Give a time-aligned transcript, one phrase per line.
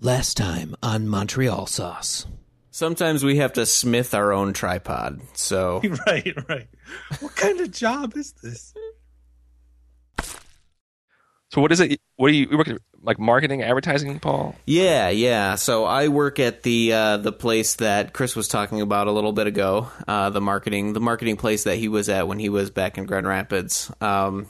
[0.00, 2.26] Last time on Montreal Sauce.
[2.70, 5.20] Sometimes we have to smith our own tripod.
[5.34, 6.68] So right, right.
[7.20, 8.74] What kind of job is this?
[11.52, 12.00] So what is it?
[12.16, 14.56] What do you, you work at, like marketing, advertising, Paul?
[14.66, 15.54] yeah, yeah.
[15.54, 19.32] So I work at the uh, the place that Chris was talking about a little
[19.32, 19.88] bit ago.
[20.08, 23.04] Uh, the marketing the marketing place that he was at when he was back in
[23.06, 23.90] Grand Rapids.
[24.00, 24.48] Um,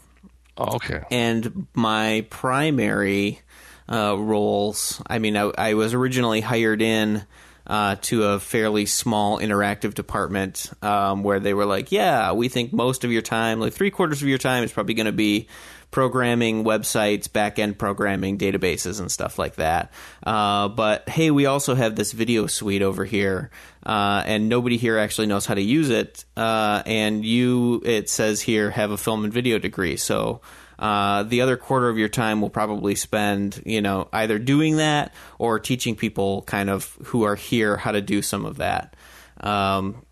[0.56, 1.02] Oh, okay.
[1.10, 3.40] and my primary
[3.88, 5.02] uh, roles.
[5.06, 7.24] I mean I, I was originally hired in
[7.66, 12.72] uh, to a fairly small interactive department um, where they were like yeah we think
[12.72, 15.48] most of your time like three quarters of your time is probably going to be
[15.90, 19.92] programming websites back-end programming databases and stuff like that.
[20.24, 23.50] Uh, but hey we also have this video suite over here
[23.86, 28.40] uh, and nobody here actually knows how to use it uh, and you it says
[28.40, 29.96] here have a film and video degree.
[29.96, 30.40] So
[30.84, 35.14] uh, the other quarter of your time will probably spend, you know, either doing that
[35.38, 38.94] or teaching people kind of who are here how to do some of that.
[39.40, 40.04] Um,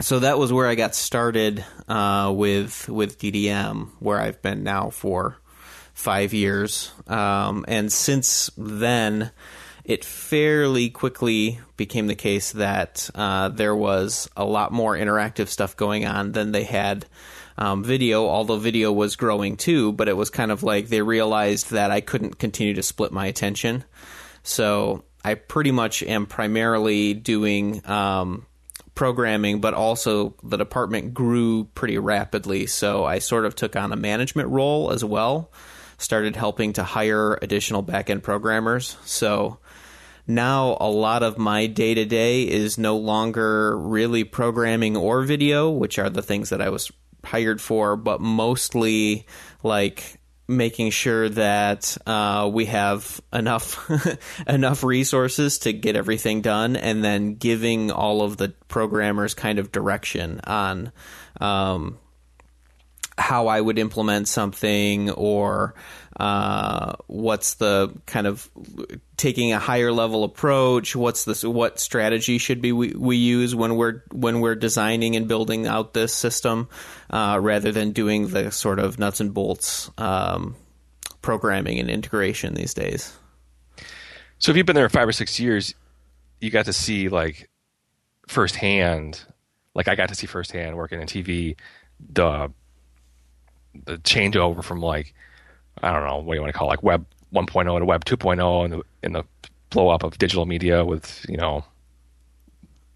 [0.00, 4.88] so that was where I got started uh, with with DDM, where I've been now
[4.88, 5.36] for
[5.92, 9.30] five years, um, and since then,
[9.84, 15.76] it fairly quickly became the case that uh, there was a lot more interactive stuff
[15.76, 17.04] going on than they had
[17.58, 21.70] um, video, although video was growing too, but it was kind of like they realized
[21.70, 23.84] that I couldn't continue to split my attention.
[24.42, 28.46] So I pretty much am primarily doing um,
[28.94, 32.66] programming, but also the department grew pretty rapidly.
[32.66, 35.50] So I sort of took on a management role as well,
[35.98, 38.96] started helping to hire additional backend programmers.
[39.04, 39.58] So
[40.26, 45.70] now a lot of my day to day is no longer really programming or video,
[45.70, 46.90] which are the things that I was
[47.24, 49.26] hired for, but mostly
[49.62, 53.90] like making sure that uh, we have enough
[54.46, 59.72] enough resources to get everything done, and then giving all of the programmers kind of
[59.72, 60.92] direction on.
[61.40, 61.98] Um,
[63.32, 65.74] how I would implement something, or
[66.18, 68.50] uh, what's the kind of
[69.16, 70.94] taking a higher level approach?
[70.94, 71.42] What's this?
[71.42, 75.94] What strategy should be we, we use when we're when we're designing and building out
[75.94, 76.68] this system,
[77.08, 80.54] uh, rather than doing the sort of nuts and bolts um,
[81.22, 83.16] programming and integration these days.
[84.40, 85.74] So if you've been there five or six years,
[86.38, 87.48] you got to see like
[88.28, 89.24] firsthand,
[89.74, 91.56] like I got to see firsthand working in TV,
[91.98, 92.52] the
[93.84, 95.14] the changeover from like
[95.82, 98.04] I don't know what do you want to call it, like Web 1.0 to Web
[98.04, 99.24] 2.0, and the and the
[99.70, 101.64] blow up of digital media with you know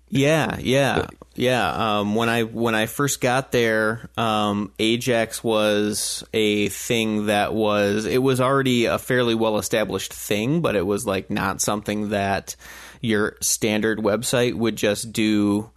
[0.09, 1.99] Yeah, yeah, yeah.
[1.99, 8.05] Um, when I when I first got there, um, Ajax was a thing that was
[8.05, 12.57] it was already a fairly well established thing, but it was like not something that
[13.01, 15.71] your standard website would just do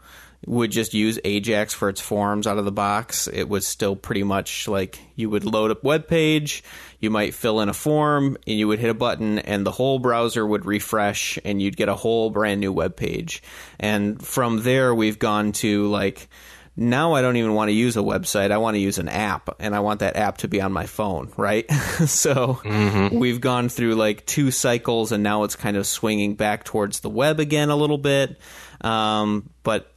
[0.46, 3.28] would just use Ajax for its forms out of the box.
[3.28, 6.64] It was still pretty much like you would load up web page,
[7.00, 10.00] you might fill in a form, and you would hit a button, and the whole
[10.00, 13.44] browser would refresh, and you'd get a whole brand new web page.
[13.80, 16.30] And from there, we've gone to like
[16.80, 18.52] now I don't even want to use a website.
[18.52, 20.86] I want to use an app, and I want that app to be on my
[20.86, 21.70] phone, right?
[22.06, 22.62] so
[23.12, 27.10] we've gone through like two cycles, and now it's kind of swinging back towards the
[27.10, 28.40] web again a little bit.
[28.80, 29.94] Um, but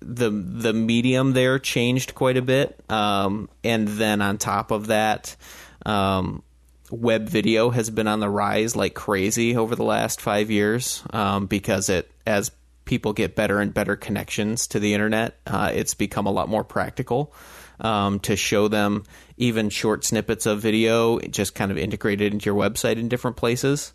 [0.00, 5.36] the the medium there changed quite a bit, um, and then on top of that,
[5.84, 6.42] um,
[6.90, 11.46] web video has been on the rise like crazy over the last five years um,
[11.46, 12.50] because it as
[12.84, 16.64] people get better and better connections to the internet, uh, it's become a lot more
[16.64, 17.34] practical
[17.80, 19.04] um, to show them
[19.36, 23.92] even short snippets of video just kind of integrated into your website in different places.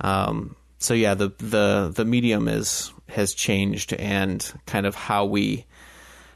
[0.00, 5.64] Um, so yeah, the the the medium is has changed and kind of how we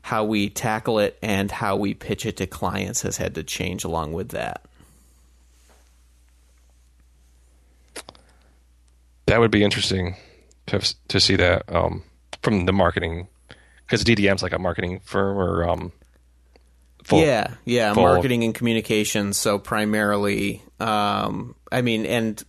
[0.02, 3.84] how we tackle it and how we pitch it to clients has had to change
[3.84, 4.62] along with that.
[9.28, 10.16] that would be interesting
[10.66, 12.02] to to see that um,
[12.42, 13.28] from the marketing
[13.86, 15.92] because DDM's like a marketing firm or um,
[17.04, 19.36] full- yeah, yeah, full- marketing and communications.
[19.36, 22.42] So primarily, um, I mean, and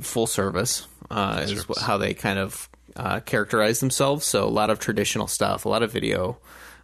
[0.00, 1.82] full service uh, is Service.
[1.82, 4.26] how they kind of uh, characterize themselves.
[4.26, 6.38] So a lot of traditional stuff, a lot of video,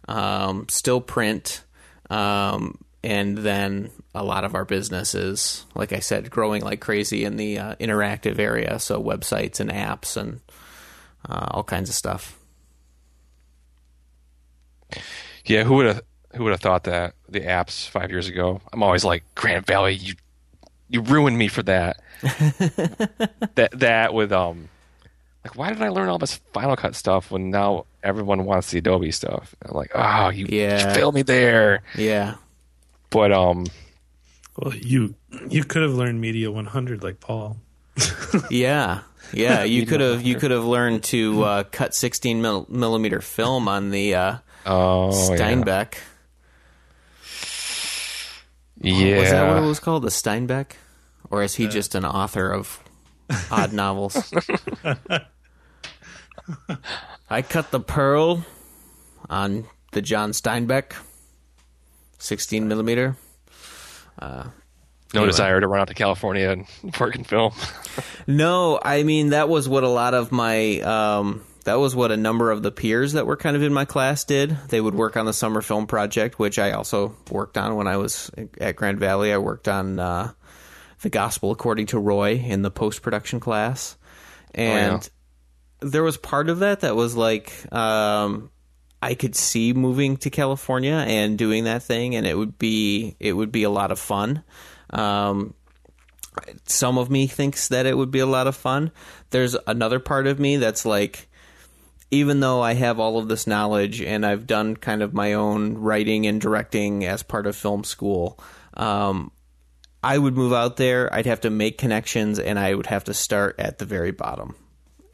[0.07, 1.63] um, still print,
[2.09, 7.23] um, and then a lot of our business is, like I said, growing like crazy
[7.23, 8.79] in the uh, interactive area.
[8.79, 10.41] So websites and apps and
[11.27, 12.37] uh, all kinds of stuff.
[15.45, 16.01] Yeah, who would have
[16.35, 18.61] who would have thought that the apps five years ago?
[18.71, 20.15] I'm always like Grand Valley, you
[20.89, 21.97] you ruined me for that.
[23.55, 24.69] that that with um,
[25.43, 28.79] like why did I learn all this Final Cut stuff when now everyone wants the
[28.79, 29.55] Adobe stuff?
[29.63, 30.87] I'm like, oh, you, Yeah.
[30.89, 31.83] you failed me there.
[31.95, 32.35] Yeah.
[33.09, 33.65] But um,
[34.57, 35.15] Well, you
[35.49, 37.57] you could have learned Media 100 like Paul.
[38.49, 39.01] Yeah.
[39.33, 43.67] Yeah, you could have you could have learned to uh, cut 16 mil- millimeter film
[43.67, 45.95] on the uh, oh Steinbeck.
[45.95, 45.99] yeah,
[48.81, 50.03] Was that what it was called?
[50.03, 50.73] The Steinbeck?
[51.29, 52.81] Or is he just an author of
[53.51, 54.33] odd novels?
[57.29, 58.45] I cut the pearl
[59.29, 60.93] on the John Steinbeck,
[62.19, 63.17] 16 millimeter.
[64.21, 64.51] no
[65.13, 65.27] anyway.
[65.27, 66.65] desire to run out to California and
[66.99, 67.53] work in film.
[68.25, 72.17] No, I mean that was what a lot of my um, that was what a
[72.17, 74.51] number of the peers that were kind of in my class did.
[74.69, 77.97] They would work on the summer film project, which I also worked on when I
[77.97, 78.31] was
[78.61, 79.33] at Grand Valley.
[79.33, 80.31] I worked on uh,
[81.01, 83.97] the Gospel According to Roy in the post production class,
[84.55, 85.09] and
[85.81, 88.49] there was part of that that was like um,
[89.01, 93.33] I could see moving to California and doing that thing, and it would be it
[93.33, 94.41] would be a lot of fun.
[94.91, 95.53] Um,
[96.65, 98.91] some of me thinks that it would be a lot of fun.
[99.31, 101.26] There's another part of me that's like,
[102.11, 105.77] even though I have all of this knowledge and I've done kind of my own
[105.77, 108.39] writing and directing as part of film school,
[108.75, 109.31] um,
[110.03, 111.13] I would move out there.
[111.13, 114.55] I'd have to make connections and I would have to start at the very bottom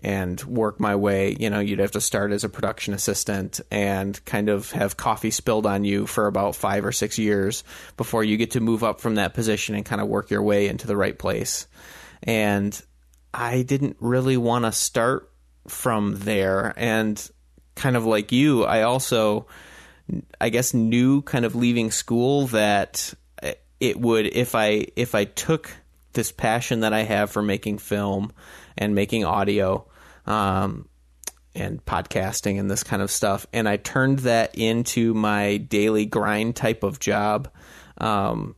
[0.04, 1.36] and work my way.
[1.40, 5.32] You know, you'd have to start as a production assistant and kind of have coffee
[5.32, 7.64] spilled on you for about five or six years
[7.98, 10.68] before you get to move up from that position and kind of work your way
[10.68, 11.68] into the right place.
[12.22, 12.80] And
[13.34, 15.32] I didn't really want to start
[15.68, 16.74] from there.
[16.78, 17.30] And
[17.76, 19.48] kind of like you, I also,
[20.40, 23.14] I guess, knew kind of leaving school that
[23.84, 25.70] it would if I if I took
[26.14, 28.32] this passion that I have for making film
[28.78, 29.86] and making audio
[30.26, 30.88] um,
[31.54, 36.56] and podcasting and this kind of stuff, and I turned that into my daily grind
[36.56, 37.52] type of job.
[37.98, 38.56] Um,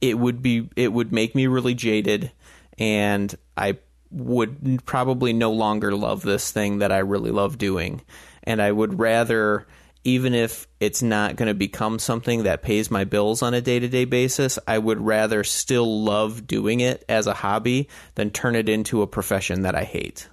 [0.00, 2.30] it would be it would make me really jaded,
[2.78, 3.78] and I
[4.12, 8.02] would probably no longer love this thing that I really love doing,
[8.44, 9.66] and I would rather
[10.04, 13.78] even if it's not going to become something that pays my bills on a day
[13.78, 18.56] to day basis, I would rather still love doing it as a hobby than turn
[18.56, 20.28] it into a profession that I hate.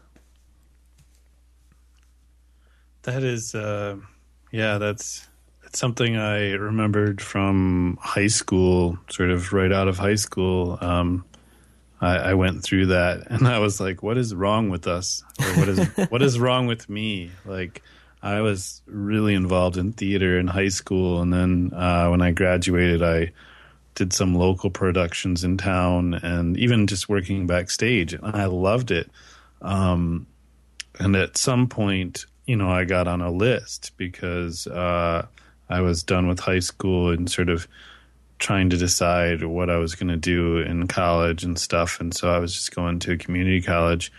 [3.03, 3.97] That is, uh,
[4.51, 5.27] yeah, that's
[5.61, 10.79] that's something I remembered from high school, sort of right out of high school.
[10.81, 11.25] Um,
[12.01, 15.23] I, I went through that, and I was like, "What is wrong with us?
[15.39, 17.81] Or what is what is wrong with me?" Like,
[18.21, 23.03] I was really involved in theater in high school, and then uh, when I graduated,
[23.03, 23.31] I
[23.95, 29.09] did some local productions in town, and even just working backstage, and I loved it.
[29.61, 30.27] Um,
[30.99, 35.27] and at some point, you know, I got on a list because uh,
[35.69, 37.67] I was done with high school and sort of
[38.39, 41.99] trying to decide what I was going to do in college and stuff.
[41.99, 44.11] And so I was just going to community college.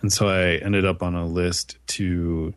[0.00, 2.54] And so I ended up on a list to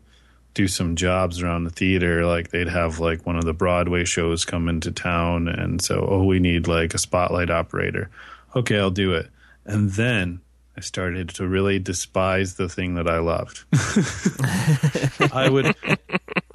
[0.54, 2.24] do some jobs around the theater.
[2.24, 5.48] Like they'd have like one of the Broadway shows come into town.
[5.48, 8.10] And so, oh, we need like a spotlight operator.
[8.54, 9.28] Okay, I'll do it.
[9.64, 10.40] And then
[10.78, 13.64] I started to really despise the thing that I loved.
[15.34, 15.74] I would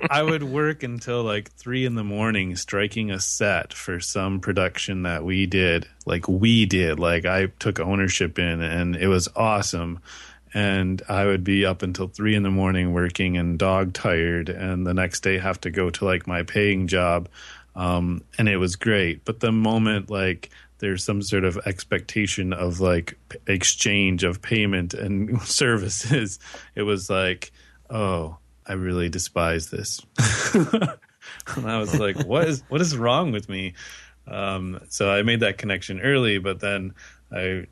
[0.10, 5.04] I would work until like three in the morning striking a set for some production
[5.04, 5.90] that we did.
[6.06, 7.02] Like we did.
[7.02, 10.00] Like I took ownership in and it was awesome.
[10.54, 14.88] And I would be up until three in the morning working and dog tired and
[14.88, 17.28] the next day have to go to like my paying job.
[17.76, 19.26] Um, and it was great.
[19.26, 20.50] But the moment like
[20.84, 26.40] there's some sort of expectation of like exchange of payment and services,
[26.76, 27.54] it was like,
[27.90, 28.36] oh,
[28.68, 30.02] I really despise this.
[30.54, 33.76] and I was like, what is what is wrong with me?
[34.28, 36.94] Um, so I made that connection early, but then
[37.32, 37.68] I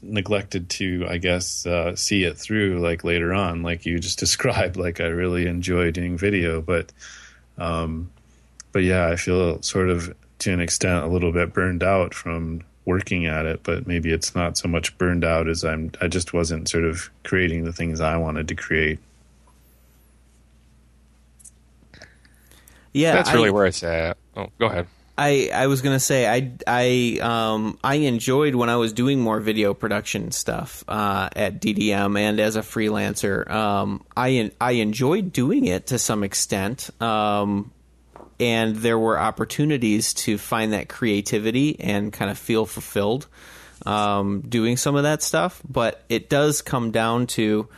[0.00, 4.78] neglected to, I guess, uh, see it through like later on, like you just described.
[4.78, 6.92] Like I really enjoy doing video, but
[7.58, 8.10] um,
[8.72, 12.62] but yeah, I feel sort of to an extent a little bit burned out from
[12.84, 16.32] working at it, but maybe it's not so much burned out as I'm I just
[16.32, 18.98] wasn't sort of creating the things I wanted to create.
[22.92, 24.16] Yeah, That's I- really where it's at.
[24.36, 24.86] Oh, go ahead.
[25.20, 29.40] I, I was gonna say I I um I enjoyed when I was doing more
[29.40, 33.50] video production stuff uh, at DDM and as a freelancer.
[33.50, 36.90] Um, I en- I enjoyed doing it to some extent.
[37.02, 37.72] Um,
[38.40, 43.26] and there were opportunities to find that creativity and kind of feel fulfilled.
[43.86, 45.62] um, doing some of that stuff.
[45.68, 47.68] But it does come down to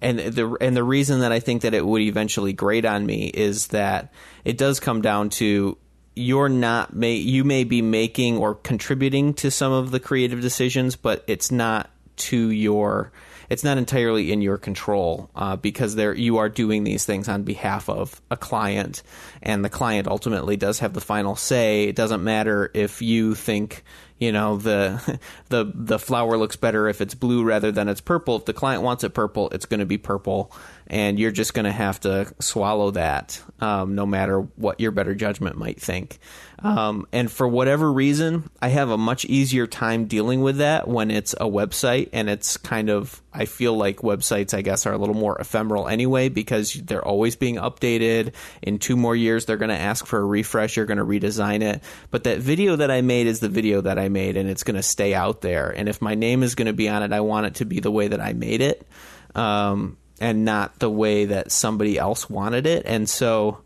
[0.00, 3.26] and the and the reason that I think that it would eventually grate on me
[3.28, 4.12] is that
[4.44, 5.78] it does come down to
[6.16, 10.96] you're not may you may be making or contributing to some of the creative decisions,
[10.96, 13.12] but it's not to your
[13.54, 17.44] it's not entirely in your control uh, because there you are doing these things on
[17.44, 19.04] behalf of a client,
[19.42, 21.84] and the client ultimately does have the final say.
[21.84, 23.84] It doesn't matter if you think
[24.18, 25.20] you know the
[25.50, 28.34] the the flower looks better if it's blue rather than it's purple.
[28.34, 30.50] If the client wants it purple, it's going to be purple,
[30.86, 35.14] and you're just going to have to swallow that, um, no matter what your better
[35.14, 36.18] judgment might think.
[36.62, 41.10] Um, and for whatever reason, I have a much easier time dealing with that when
[41.10, 44.98] it's a website and it's kind of, I feel like websites, I guess, are a
[44.98, 48.34] little more ephemeral anyway because they're always being updated.
[48.62, 51.62] In two more years, they're going to ask for a refresh, you're going to redesign
[51.62, 51.82] it.
[52.10, 54.76] But that video that I made is the video that I made and it's going
[54.76, 55.70] to stay out there.
[55.70, 57.80] And if my name is going to be on it, I want it to be
[57.80, 58.86] the way that I made it.
[59.34, 62.84] Um, and not the way that somebody else wanted it.
[62.86, 63.58] And so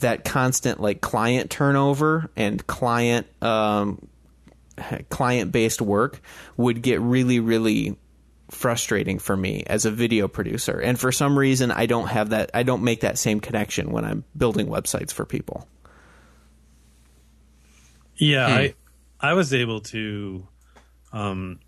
[0.00, 4.08] that constant like client turnover and client um,
[5.08, 6.20] client based work
[6.56, 7.96] would get really really
[8.50, 10.80] frustrating for me as a video producer.
[10.80, 14.04] And for some reason I don't have that I don't make that same connection when
[14.04, 15.68] I'm building websites for people.
[18.16, 18.54] Yeah, hmm.
[18.54, 18.74] I
[19.20, 20.46] I was able to
[21.12, 21.60] um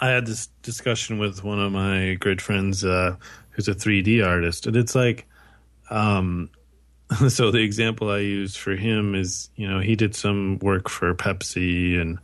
[0.00, 3.16] I had this discussion with one of my great friends uh
[3.52, 5.26] who's a 3D artist, and it's like,
[5.90, 6.50] um,
[7.28, 11.14] so the example I use for him is, you know, he did some work for
[11.14, 12.18] Pepsi and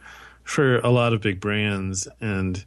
[0.44, 2.64] for a lot of big brands, and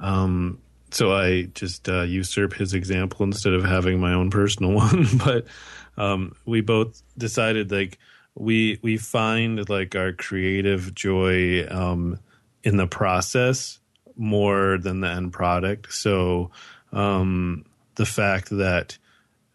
[0.00, 0.60] um,
[0.90, 5.06] so I just uh, usurp his example instead of having my own personal one.
[5.24, 5.46] but
[5.96, 7.98] um, we both decided like
[8.34, 12.18] we we find like our creative joy um,
[12.62, 13.78] in the process
[14.16, 15.92] more than the end product.
[15.92, 16.50] So
[16.92, 17.64] um,
[17.96, 18.98] the fact that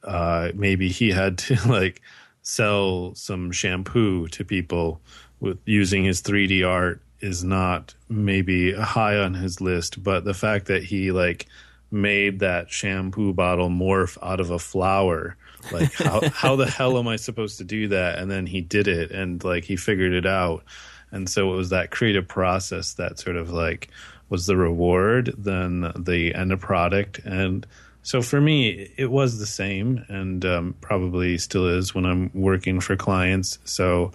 [0.03, 2.01] uh, maybe he had to like
[2.41, 5.01] sell some shampoo to people
[5.39, 10.67] with using his 3D art is not maybe high on his list, but the fact
[10.67, 11.47] that he like
[11.91, 15.35] made that shampoo bottle morph out of a flower,
[15.71, 18.19] like how how the hell am I supposed to do that?
[18.19, 20.63] And then he did it, and like he figured it out,
[21.11, 23.89] and so it was that creative process that sort of like
[24.29, 27.65] was the reward then the end of product, and
[28.01, 32.79] so for me, it was the same, and um, probably still is when I'm working
[32.79, 33.59] for clients.
[33.65, 34.11] So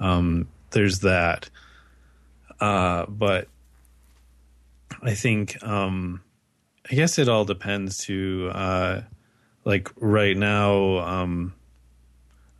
[0.00, 1.50] um, there's that.
[2.60, 3.48] Uh, but
[5.02, 6.22] I think um,
[6.90, 9.02] I guess it all depends to uh,
[9.64, 10.98] like right now.
[10.98, 11.54] Um,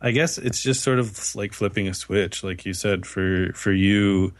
[0.01, 3.05] I guess it's just sort of like flipping a switch, like you said.
[3.05, 4.33] For for you,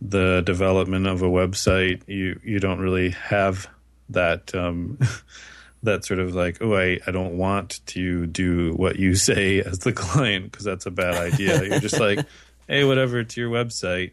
[0.00, 3.68] the development of a website, you you don't really have
[4.10, 4.54] that.
[4.54, 4.98] Um,
[5.86, 9.80] that sort of like, oh, I, I don't want to do what you say as
[9.80, 11.64] the client because that's a bad idea.
[11.64, 12.20] You're just like,
[12.68, 14.12] hey, whatever, it's your website.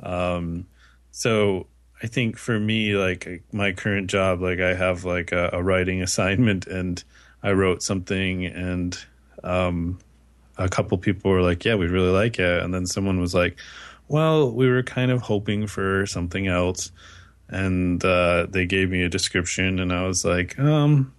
[0.00, 0.66] Um,
[1.10, 1.66] so
[2.02, 6.02] I think for me, like my current job, like I have like a, a writing
[6.08, 7.02] assignment and
[7.42, 8.98] I wrote something and
[9.44, 9.98] um,
[10.56, 12.62] a couple people were like, yeah, we really like it.
[12.62, 13.58] And then someone was like,
[14.08, 16.92] well, we were kind of hoping for something else
[17.48, 21.14] and uh, they gave me a description, and I was like, um,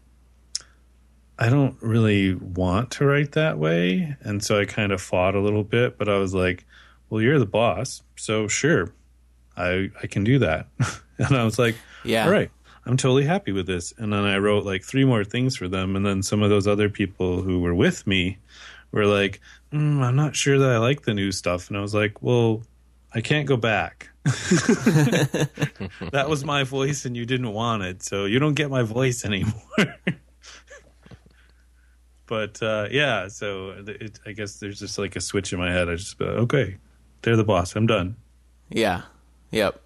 [1.39, 5.41] I don't really want to write that way, and so I kind of fought a
[5.41, 6.65] little bit, but I was like,
[7.10, 8.93] well, you're the boss, so sure,
[9.55, 10.67] I I can do that,
[11.17, 12.51] and I was like, yeah, all right.
[12.88, 13.93] I'm totally happy with this.
[13.98, 15.98] And then I wrote like three more things for them.
[15.98, 18.38] And then some of those other people who were with me
[18.93, 19.41] were like,
[19.74, 21.67] mm, I'm not sure that I like the new stuff.
[21.67, 22.63] And I was like, well,
[23.13, 24.10] I can't go back.
[26.12, 29.24] that was my voice and you didn't want it, so you don't get my voice
[29.25, 29.53] anymore.
[32.27, 35.89] but uh, yeah, so it, I guess there's just like a switch in my head.
[35.89, 36.77] I just okay,
[37.22, 37.75] they're the boss.
[37.75, 38.15] I'm done.
[38.69, 39.03] Yeah.
[39.51, 39.81] Yep.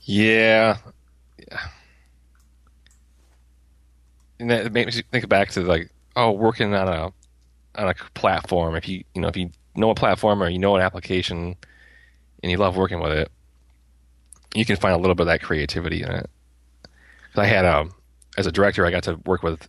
[0.00, 0.78] Yeah.
[1.38, 1.58] Yeah.
[4.40, 7.12] And that makes me think back to like, oh, working on a
[7.80, 8.74] on a platform.
[8.74, 11.56] If you you know if you know a platform or you know an application
[12.42, 13.30] and you love working with it,
[14.54, 16.30] you can find a little bit of that creativity in it.
[16.82, 17.94] Because I had a, um,
[18.36, 19.68] as a director, I got to work with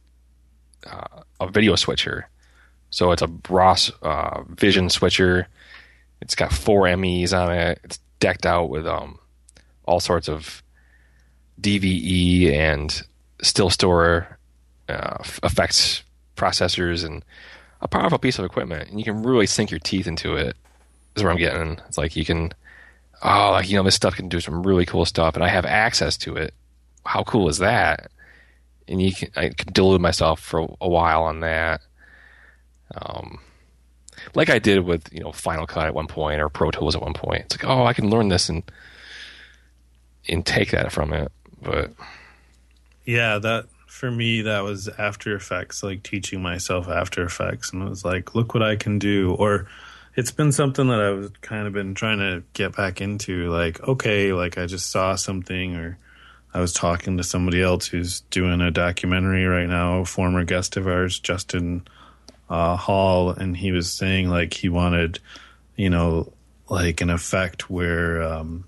[0.90, 2.30] uh, a video switcher.
[2.92, 5.48] So it's a Ross uh, Vision switcher.
[6.22, 7.80] It's got four MEs on it.
[7.84, 9.20] It's decked out with um,
[9.86, 10.64] all sorts of
[11.62, 13.02] DVE and
[13.42, 14.38] still store
[14.88, 16.04] uh, effects
[16.36, 17.24] processors and
[17.82, 20.56] a powerful piece of equipment, and you can really sink your teeth into it.
[21.16, 21.80] is where I'm getting.
[21.88, 22.54] It's like you can,
[23.24, 25.66] oh, like you know, this stuff can do some really cool stuff, and I have
[25.66, 26.54] access to it.
[27.06, 28.12] How cool is that?
[28.88, 31.82] And you can, I can delude myself for a while on that.
[32.96, 33.40] Um,
[34.36, 37.02] like I did with you know Final Cut at one point or Pro Tools at
[37.02, 37.44] one point.
[37.46, 38.64] It's like, oh, I can learn this and
[40.28, 41.32] and take that from it.
[41.62, 41.92] But
[43.06, 47.90] Yeah, that for me that was After Effects, like teaching myself After Effects, and it
[47.90, 49.34] was like, look what I can do.
[49.34, 49.68] Or
[50.16, 53.52] it's been something that I've kind of been trying to get back into.
[53.52, 55.98] Like, okay, like I just saw something, or
[56.54, 60.78] I was talking to somebody else who's doing a documentary right now, a former guest
[60.78, 61.88] of ours, Justin
[62.48, 65.20] uh, Hall, and he was saying like he wanted,
[65.76, 66.32] you know,
[66.70, 68.66] like an effect where um,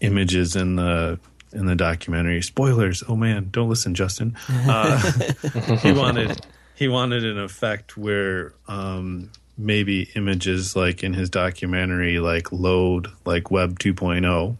[0.00, 1.18] images in the
[1.52, 2.42] in the documentary.
[2.42, 3.02] Spoilers.
[3.08, 4.36] Oh man, don't listen, Justin.
[4.48, 4.98] Uh,
[5.82, 6.40] he wanted
[6.74, 13.50] he wanted an effect where um, maybe images like in his documentary like load like
[13.50, 14.56] Web 2.0,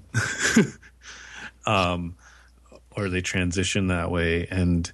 [1.66, 2.16] um,
[2.96, 4.48] or they transition that way.
[4.50, 4.90] And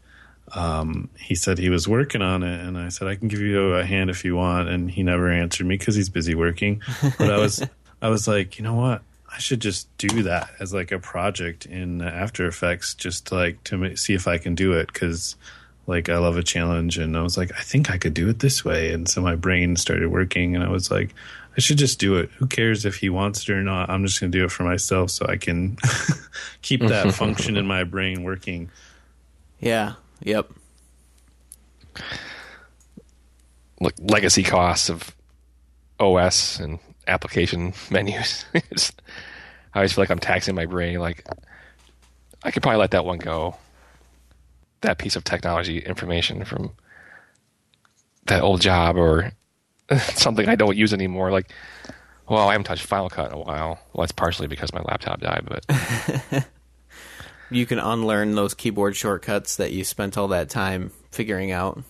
[0.54, 3.74] um, he said he was working on it, and I said I can give you
[3.74, 4.68] a hand if you want.
[4.68, 6.82] And he never answered me because he's busy working.
[7.18, 7.62] But I was
[8.02, 9.02] I was like, you know what?
[9.34, 13.64] I should just do that as like a project in After Effects, just to, like
[13.64, 15.34] to ma- see if I can do it because
[15.86, 18.38] like I love a challenge, and I was like, I think I could do it
[18.38, 21.14] this way, and so my brain started working, and I was like,
[21.56, 22.30] I should just do it.
[22.38, 23.90] Who cares if he wants it or not?
[23.90, 25.76] I'm just going to do it for myself so I can
[26.62, 28.70] keep that function in my brain working.
[29.60, 29.94] Yeah.
[30.22, 30.50] Yep.
[33.80, 35.14] like legacy costs of
[36.00, 38.44] OS and application menus.
[38.54, 38.60] I
[39.78, 40.98] always feel like I'm taxing my brain.
[40.98, 41.26] Like
[42.42, 43.56] I could probably let that one go.
[44.82, 46.72] That piece of technology information from
[48.26, 49.32] that old job or
[50.14, 51.30] something I don't use anymore.
[51.30, 51.50] Like,
[52.28, 53.80] well, I haven't touched Final Cut in a while.
[53.92, 56.46] Well, that's partially because my laptop died, but
[57.50, 61.82] You can unlearn those keyboard shortcuts that you spent all that time figuring out.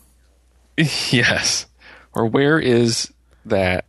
[0.77, 1.67] yes.
[2.13, 3.13] Or where is
[3.47, 3.87] that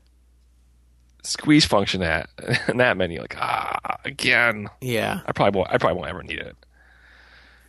[1.25, 2.29] squeeze function at
[2.67, 3.19] in that menu?
[3.21, 4.69] Like, ah, again.
[4.81, 5.21] Yeah.
[5.25, 5.71] I probably won't.
[5.73, 6.55] I probably won't ever need it.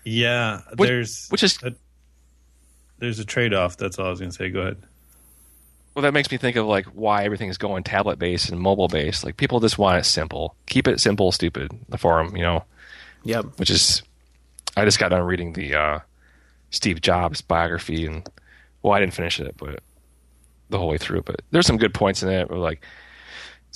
[0.05, 1.75] Yeah, Which- there's which is- a,
[2.99, 3.77] there's a trade off.
[3.77, 4.49] That's all I was going to say.
[4.51, 4.79] Go ahead.
[5.95, 8.89] Well, that makes me think of like why everything is going tablet based and mobile
[8.89, 9.25] based.
[9.25, 10.55] Like people just want it simple.
[10.67, 11.71] Keep it simple, stupid.
[11.89, 12.65] The forum, you know,
[13.25, 13.59] Yep.
[13.59, 14.03] which is.
[14.77, 15.99] I just got done reading the uh,
[16.71, 18.29] Steve Jobs biography, and
[18.83, 19.81] well, I didn't finish it, but
[20.69, 21.23] the whole way through.
[21.23, 22.85] But there's some good points in it, like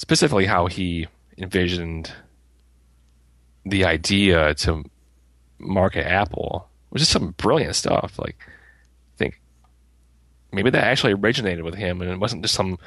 [0.01, 2.11] specifically how he envisioned
[3.67, 4.83] the idea to
[5.59, 8.19] market Apple, which is some brilliant stuff.
[8.19, 9.43] Like, I think
[10.53, 12.79] maybe that actually originated with him, and it wasn't just some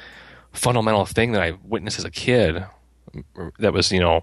[0.52, 2.64] fundamental thing that I witnessed as a kid.
[3.60, 4.22] That was, you know,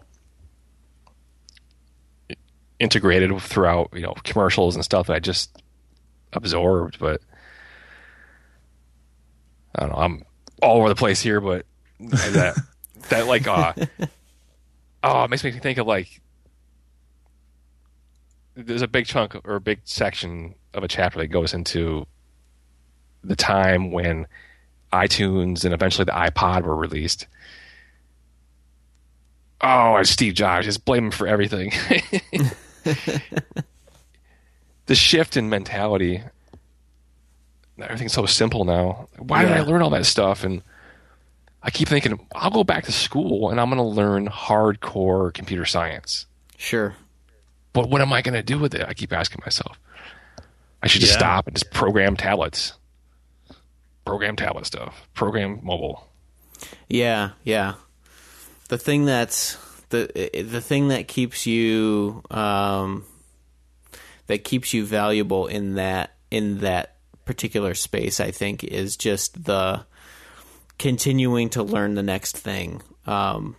[2.78, 5.64] integrated throughout, you know, commercials and stuff that I just
[6.34, 7.00] absorbed.
[7.00, 7.22] But
[9.76, 9.98] I don't know.
[9.98, 10.26] I'm
[10.62, 11.66] all over the place here, but
[12.02, 12.58] that
[13.12, 13.74] that like uh
[15.04, 16.22] oh, it makes me think of like
[18.56, 22.06] there's a big chunk or a big section of a chapter that goes into
[23.24, 24.28] the time when
[24.92, 27.28] iTunes and eventually the iPod were released.
[29.62, 31.72] Oh, and Steve Jobs, just blame him for everything.
[34.88, 36.24] the shift in mentality.
[37.80, 39.08] Everything's so simple now.
[39.18, 40.44] Why did I learn all that stuff?
[40.44, 40.62] And
[41.64, 45.66] I keep thinking, I'll go back to school and I'm going to learn hardcore computer
[45.66, 46.26] science.
[46.58, 46.96] Sure.
[47.74, 48.86] But what am I going to do with it?
[48.88, 49.80] I keep asking myself.
[50.84, 51.20] I should just Yeah.
[51.20, 52.74] stop and just program tablets.
[54.06, 55.08] Program tablet stuff.
[55.14, 56.08] Program mobile.
[56.90, 57.76] Yeah, yeah.
[58.70, 59.58] The thing that's
[59.90, 60.10] the
[60.50, 63.06] the thing that keeps you um,
[64.28, 66.96] that keeps you valuable in that in that
[67.26, 69.86] particular space, I think, is just the
[70.82, 73.56] continuing to learn the next thing um,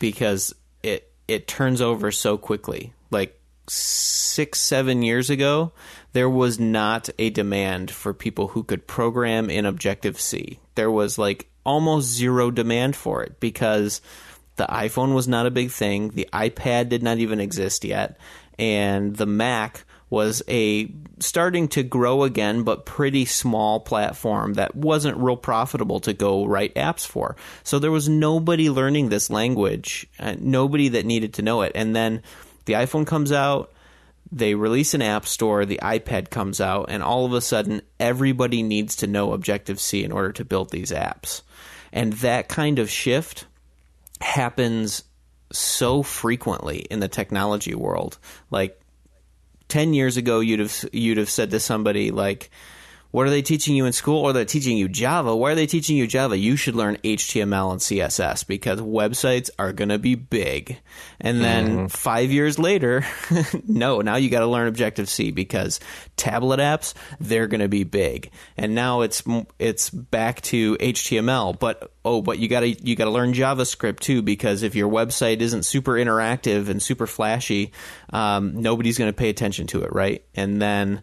[0.00, 2.92] because it it turns over so quickly.
[3.12, 5.70] Like six seven years ago,
[6.14, 10.58] there was not a demand for people who could program in Objective C.
[10.74, 14.00] There was like almost zero demand for it because
[14.56, 18.18] the iPhone was not a big thing, the iPad did not even exist yet,
[18.58, 19.84] and the Mac
[20.14, 26.12] was a starting to grow again but pretty small platform that wasn't real profitable to
[26.12, 27.36] go write apps for.
[27.62, 31.72] So there was nobody learning this language, uh, nobody that needed to know it.
[31.74, 32.22] And then
[32.64, 33.72] the iPhone comes out,
[34.30, 38.62] they release an app store, the iPad comes out, and all of a sudden everybody
[38.62, 41.42] needs to know Objective C in order to build these apps.
[41.92, 43.46] And that kind of shift
[44.20, 45.04] happens
[45.52, 48.18] so frequently in the technology world.
[48.50, 48.80] Like
[49.74, 52.48] 10 years ago you'd have you'd have said to somebody like
[53.14, 55.36] what are they teaching you in school or they're teaching you Java?
[55.36, 56.36] Why are they teaching you Java?
[56.36, 60.80] You should learn HTML and CSS because websites are going to be big.
[61.20, 63.06] And then 5 years later,
[63.68, 65.78] no, now you got to learn Objective C because
[66.16, 68.32] tablet apps, they're going to be big.
[68.56, 69.22] And now it's
[69.60, 74.00] it's back to HTML, but oh, but you got to you got to learn JavaScript
[74.00, 77.70] too because if your website isn't super interactive and super flashy,
[78.12, 80.24] um, nobody's going to pay attention to it, right?
[80.34, 81.00] And then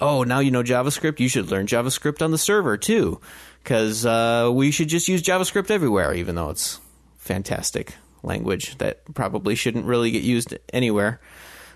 [0.00, 3.20] oh, now you know JavaScript, you should learn JavaScript on the server too,
[3.62, 6.80] because uh, we should just use JavaScript everywhere, even though it's
[7.18, 11.20] fantastic language that probably shouldn't really get used anywhere.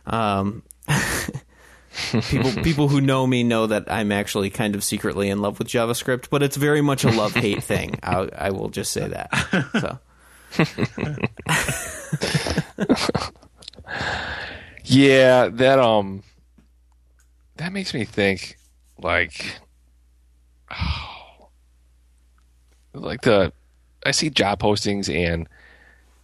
[0.07, 0.63] Um,
[2.29, 5.69] people people who know me know that I'm actually kind of secretly in love with
[5.69, 7.99] JavaScript, but it's very much a love hate thing.
[8.03, 9.31] I, I will just say that.
[9.81, 9.99] So.
[14.85, 16.23] Yeah, that um
[17.57, 18.57] that makes me think
[18.99, 19.61] like
[20.71, 21.49] oh,
[22.93, 23.53] like the
[24.05, 25.49] I see job postings and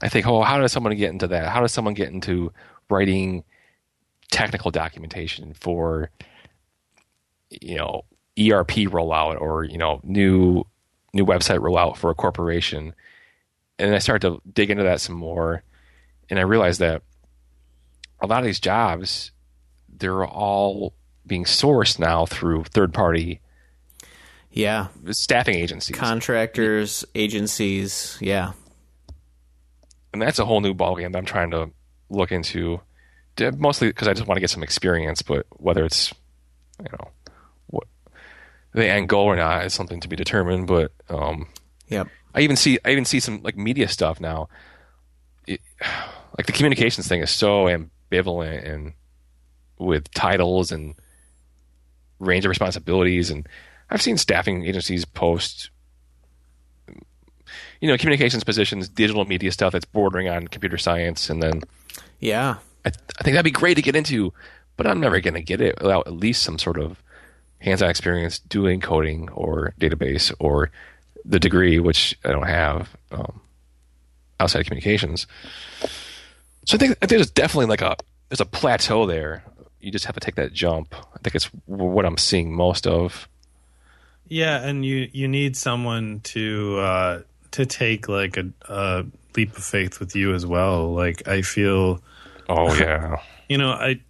[0.02, 1.48] I think, oh, how does someone get into that?
[1.48, 2.52] How does someone get into
[2.88, 3.44] writing
[4.30, 6.10] technical documentation for
[7.50, 8.04] you know
[8.38, 10.64] ERP rollout or you know new
[11.12, 12.94] new website rollout for a corporation?
[13.78, 15.62] And I started to dig into that some more,
[16.28, 17.02] and I realized that
[18.20, 19.32] a lot of these jobs
[19.88, 20.94] they're all
[21.30, 23.40] being sourced now through third party
[24.50, 24.88] yeah.
[25.12, 25.96] staffing agencies.
[25.96, 28.52] Contractors agencies yeah.
[30.12, 31.70] And that's a whole new ballgame that i'm trying to
[32.10, 32.80] look into.
[33.56, 36.12] Mostly because i just want to get some experience but whether it's
[36.80, 37.10] you know
[37.68, 37.86] what
[38.74, 41.48] the end goal or not is something to be determined but um
[41.88, 42.08] yep.
[42.34, 44.48] I even see i even see some like media stuff now.
[45.46, 45.60] It,
[46.36, 48.92] like the communications thing is so ambivalent and
[49.78, 50.94] with titles and
[52.20, 53.48] range of responsibilities and
[53.90, 55.70] I've seen staffing agencies post
[57.80, 61.62] you know communications positions digital media stuff that's bordering on computer science and then
[62.20, 62.56] yeah.
[62.84, 64.32] I, th- I think that'd be great to get into
[64.76, 67.02] but I'm never going to get it without at least some sort of
[67.58, 70.70] hands-on experience doing coding or database or
[71.24, 73.40] the degree which I don't have um,
[74.38, 75.26] outside of communications.
[76.64, 77.96] So I think, I think there's definitely like a
[78.28, 79.44] there's a plateau there
[79.80, 80.94] you just have to take that jump.
[80.94, 83.28] I think it's what I'm seeing most of.
[84.28, 87.20] Yeah, and you you need someone to uh,
[87.52, 89.04] to take like a, a
[89.36, 90.94] leap of faith with you as well.
[90.94, 92.02] Like I feel.
[92.48, 93.16] Oh yeah.
[93.48, 94.00] you know, I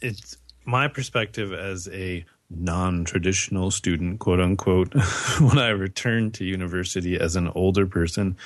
[0.00, 4.94] it's my perspective as a non-traditional student, quote unquote,
[5.40, 8.36] when I returned to university as an older person,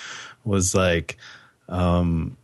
[0.45, 1.17] was like.
[1.69, 2.37] Um,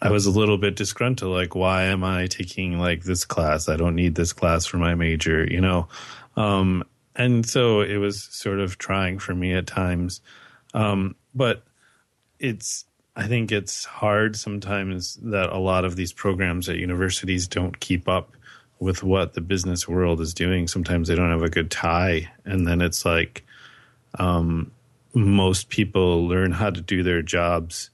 [0.00, 1.32] I was a little bit disgruntled.
[1.32, 3.68] Like, why am I taking like this class?
[3.68, 5.88] I don't need this class for my major, you know?
[6.36, 10.20] Um, and so it was sort of trying for me at times.
[10.74, 11.62] Um, but
[12.38, 12.84] it's,
[13.16, 18.06] I think it's hard sometimes that a lot of these programs at universities don't keep
[18.06, 18.36] up
[18.78, 20.68] with what the business world is doing.
[20.68, 22.30] Sometimes they don't have a good tie.
[22.44, 23.46] And then it's like,
[24.18, 24.70] um,
[25.14, 27.88] most people learn how to do their jobs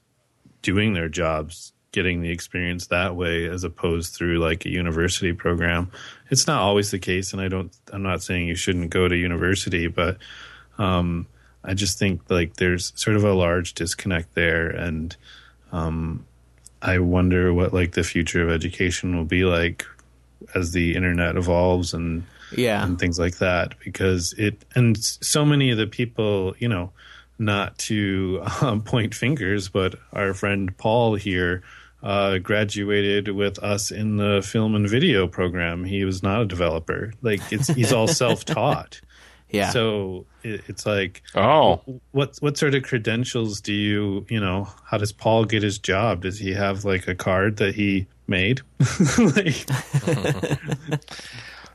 [0.61, 5.89] doing their jobs getting the experience that way as opposed through like a university program.
[6.29, 7.71] It's not always the case, and I don't.
[7.93, 10.17] I'm not saying you shouldn't go to university, but
[10.77, 11.27] um,
[11.63, 15.15] I just think like there's sort of a large disconnect there, and
[15.71, 16.25] um,
[16.81, 19.85] I wonder what like the future of education will be like
[20.53, 22.23] as the internet evolves and
[22.55, 26.91] yeah and things like that because it and so many of the people you know
[27.39, 31.63] not to um, point fingers but our friend paul here
[32.03, 35.85] uh, graduated with us in the film and video program.
[35.85, 37.13] He was not a developer.
[37.21, 38.99] Like it's he's all self taught.
[39.49, 39.69] yeah.
[39.69, 44.67] So it, it's like, oh, what what sort of credentials do you you know?
[44.85, 46.21] How does Paul get his job?
[46.23, 48.61] Does he have like a card that he made?
[49.17, 49.65] like,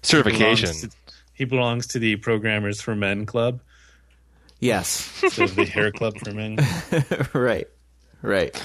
[0.03, 0.69] certification.
[0.69, 0.91] He belongs, to,
[1.33, 3.61] he belongs to the Programmers for Men club.
[4.61, 5.23] Yes.
[5.23, 6.59] Instead of the Hair Club for Men.
[7.33, 7.69] right.
[8.23, 8.61] Right.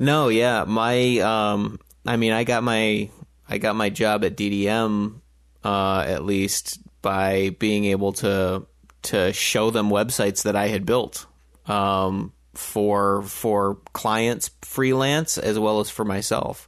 [0.00, 3.10] No, yeah, my um, I mean, I got my
[3.46, 5.20] I got my job at DDM
[5.62, 8.66] uh, at least by being able to
[9.02, 11.26] to show them websites that I had built
[11.66, 16.66] um, for for clients freelance as well as for myself.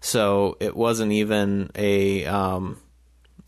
[0.00, 2.80] So it wasn't even a um,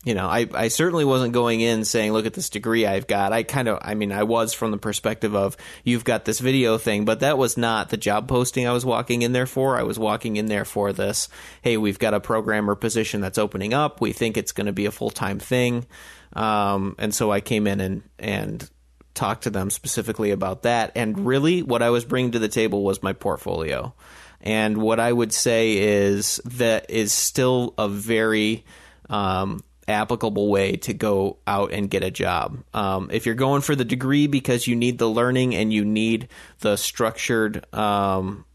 [0.05, 3.33] you know, I, I certainly wasn't going in saying, look at this degree I've got.
[3.33, 6.77] I kind of, I mean, I was from the perspective of, you've got this video
[6.77, 9.75] thing, but that was not the job posting I was walking in there for.
[9.75, 11.27] I was walking in there for this,
[11.63, 13.99] hey, we've got a programmer position that's opening up.
[13.99, 15.87] We think it's going to be a full time thing.
[16.33, 18.69] Um, and so I came in and, and
[19.15, 20.91] talked to them specifically about that.
[20.93, 23.95] And really, what I was bringing to the table was my portfolio.
[24.41, 28.65] And what I would say is that is still a very,
[29.09, 32.57] um, applicable way to go out and get a job.
[32.73, 36.29] Um, if you're going for the degree because you need the learning and you need
[36.59, 38.45] the structured um,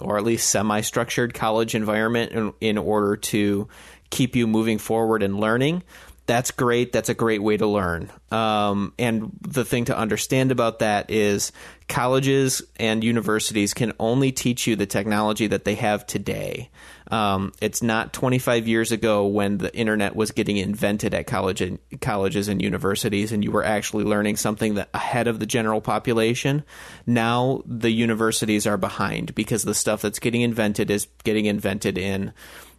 [0.00, 3.68] or at least semi structured college environment in, in order to
[4.10, 5.82] keep you moving forward and learning,
[6.26, 6.92] that's great.
[6.92, 8.10] That's a great way to learn.
[8.30, 11.52] Um, and the thing to understand about that is
[11.88, 16.70] colleges and universities can only teach you the technology that they have today.
[17.10, 21.78] Um, it's not 25 years ago when the internet was getting invented at college and,
[22.00, 26.62] colleges and universities, and you were actually learning something that ahead of the general population.
[27.06, 32.32] Now the universities are behind because the stuff that's getting invented is getting invented in,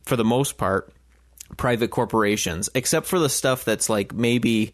[0.04, 0.94] for the most part,
[1.58, 4.74] private corporations, except for the stuff that's like maybe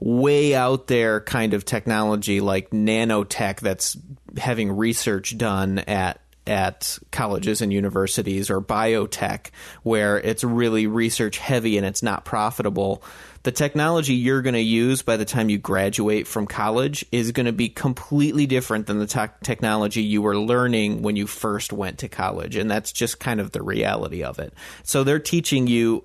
[0.00, 3.96] way out there kind of technology like nanotech that's
[4.36, 9.50] having research done at at colleges and universities or biotech
[9.82, 13.02] where it's really research heavy and it's not profitable
[13.44, 17.46] the technology you're going to use by the time you graduate from college is going
[17.46, 21.98] to be completely different than the te- technology you were learning when you first went
[21.98, 26.04] to college and that's just kind of the reality of it so they're teaching you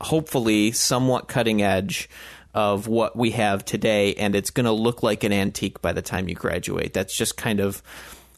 [0.00, 2.08] hopefully somewhat cutting edge
[2.56, 6.00] of what we have today, and it's going to look like an antique by the
[6.00, 6.94] time you graduate.
[6.94, 7.82] That's just kind of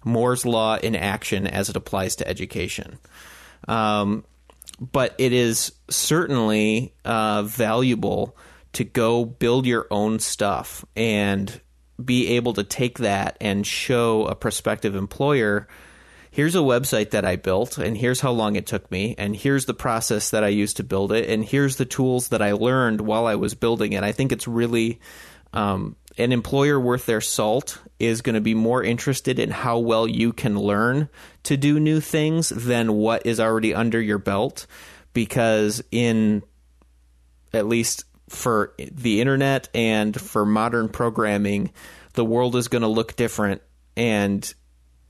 [0.04, 2.98] Moore's law in action as it applies to education.
[3.66, 4.24] Um,
[4.80, 8.36] but it is certainly uh, valuable
[8.74, 11.60] to go build your own stuff and
[12.02, 15.66] be able to take that and show a prospective employer
[16.38, 19.66] here's a website that I built, and here's how long it took me, and here's
[19.66, 23.00] the process that I used to build it, and here's the tools that I learned
[23.00, 24.04] while I was building it.
[24.04, 25.00] I think it's really
[25.52, 30.06] um, an employer worth their salt is going to be more interested in how well
[30.06, 31.08] you can learn
[31.44, 34.66] to do new things than what is already under your belt,
[35.12, 36.42] because in
[37.52, 41.72] at least for the internet and for modern programming,
[42.14, 43.62] the world is going to look different
[43.96, 44.52] and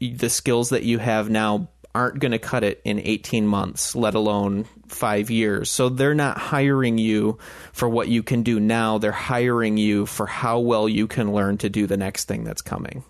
[0.00, 4.14] the skills that you have now aren't going to cut it in 18 months, let
[4.14, 5.70] alone five years.
[5.70, 7.38] So they're not hiring you
[7.72, 8.98] for what you can do now.
[8.98, 12.62] They're hiring you for how well you can learn to do the next thing that's
[12.62, 13.04] coming.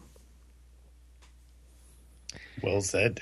[2.62, 3.20] Well said.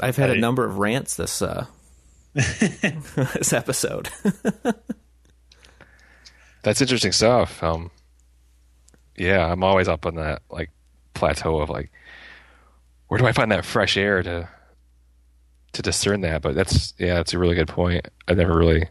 [0.00, 1.66] I've had a number of rants this uh,
[2.34, 4.08] this episode.
[6.62, 7.62] That's interesting stuff.
[7.62, 7.90] Um,
[9.16, 10.70] yeah, I'm always up on that like
[11.14, 11.90] plateau of like,
[13.08, 14.48] where do I find that fresh air to
[15.72, 16.42] to discern that?
[16.42, 18.06] But that's yeah, that's a really good point.
[18.26, 18.88] I never really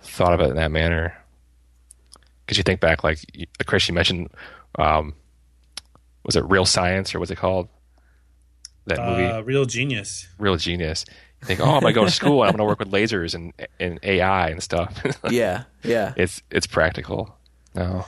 [0.00, 1.16] thought of it in that manner.
[2.44, 3.18] Because you think back, like
[3.66, 4.30] Chris, you mentioned,
[4.78, 5.14] um,
[6.24, 7.68] was it Real Science or what's it called?
[8.86, 10.28] That movie, uh, Real Genius.
[10.38, 11.04] Real Genius.
[11.42, 13.52] You think, oh, I'm gonna go to school and I'm gonna work with lasers and
[13.78, 15.02] and AI and stuff.
[15.30, 16.14] yeah, yeah.
[16.16, 17.36] It's it's practical.
[17.74, 18.06] No.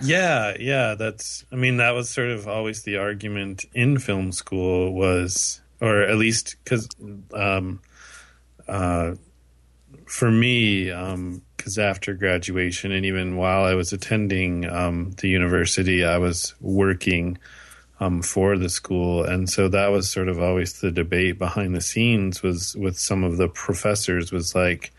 [0.00, 4.92] Yeah, yeah, that's I mean that was sort of always the argument in film school
[4.92, 6.88] was or at least cuz
[7.32, 7.80] um
[8.68, 9.14] uh
[10.06, 16.04] for me um cuz after graduation and even while I was attending um the university
[16.04, 17.38] I was working
[18.00, 19.24] um for the school.
[19.24, 23.22] And so that was sort of always the debate behind the scenes was with some
[23.22, 24.92] of the professors was like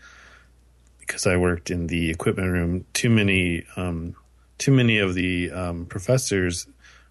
[1.00, 4.16] because I worked in the equipment room too many um
[4.58, 6.66] too many of the um, professors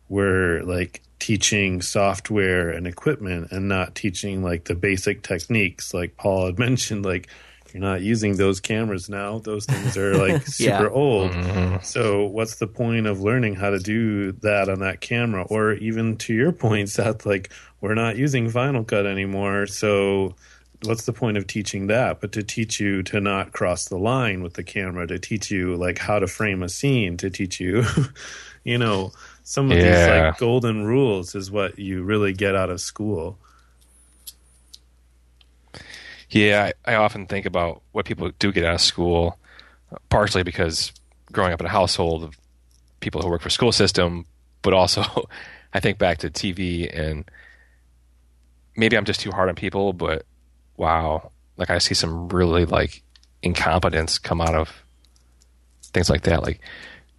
[0.09, 6.45] were like teaching software and equipment and not teaching like the basic techniques like paul
[6.45, 7.27] had mentioned like
[7.73, 10.89] you're not using those cameras now those things are like super yeah.
[10.89, 11.77] old mm-hmm.
[11.81, 16.15] so what's the point of learning how to do that on that camera or even
[16.15, 20.35] to your point seth like we're not using final cut anymore so
[20.83, 24.43] what's the point of teaching that but to teach you to not cross the line
[24.43, 27.83] with the camera to teach you like how to frame a scene to teach you
[28.63, 29.11] you know
[29.43, 29.83] some of yeah.
[29.83, 33.37] these like golden rules is what you really get out of school
[36.29, 39.37] yeah I, I often think about what people do get out of school
[40.09, 40.91] partially because
[41.31, 42.37] growing up in a household of
[42.99, 44.25] people who work for school system
[44.61, 45.03] but also
[45.73, 47.29] i think back to tv and
[48.75, 50.25] maybe i'm just too hard on people but
[50.77, 53.01] wow, like I see some really like
[53.41, 54.83] incompetence come out of
[55.93, 56.43] things like that.
[56.43, 56.59] Like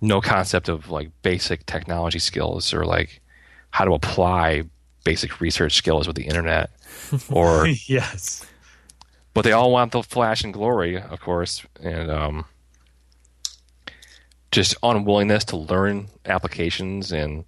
[0.01, 3.21] no concept of like basic technology skills or like
[3.71, 4.65] how to apply
[5.05, 6.71] basic research skills with the internet
[7.31, 8.45] or yes.
[9.35, 12.45] but they all want the flash and glory, of course, and um,
[14.51, 17.45] just unwillingness to learn applications and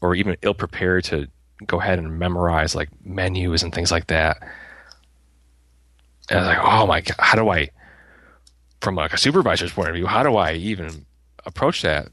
[0.00, 1.28] or even ill prepared to
[1.66, 4.38] go ahead and memorize like menus and things like that.
[6.30, 7.70] And I was like, oh my god, how do I,
[8.80, 11.06] from like a supervisor's point of view, how do I even
[11.46, 12.08] approach that?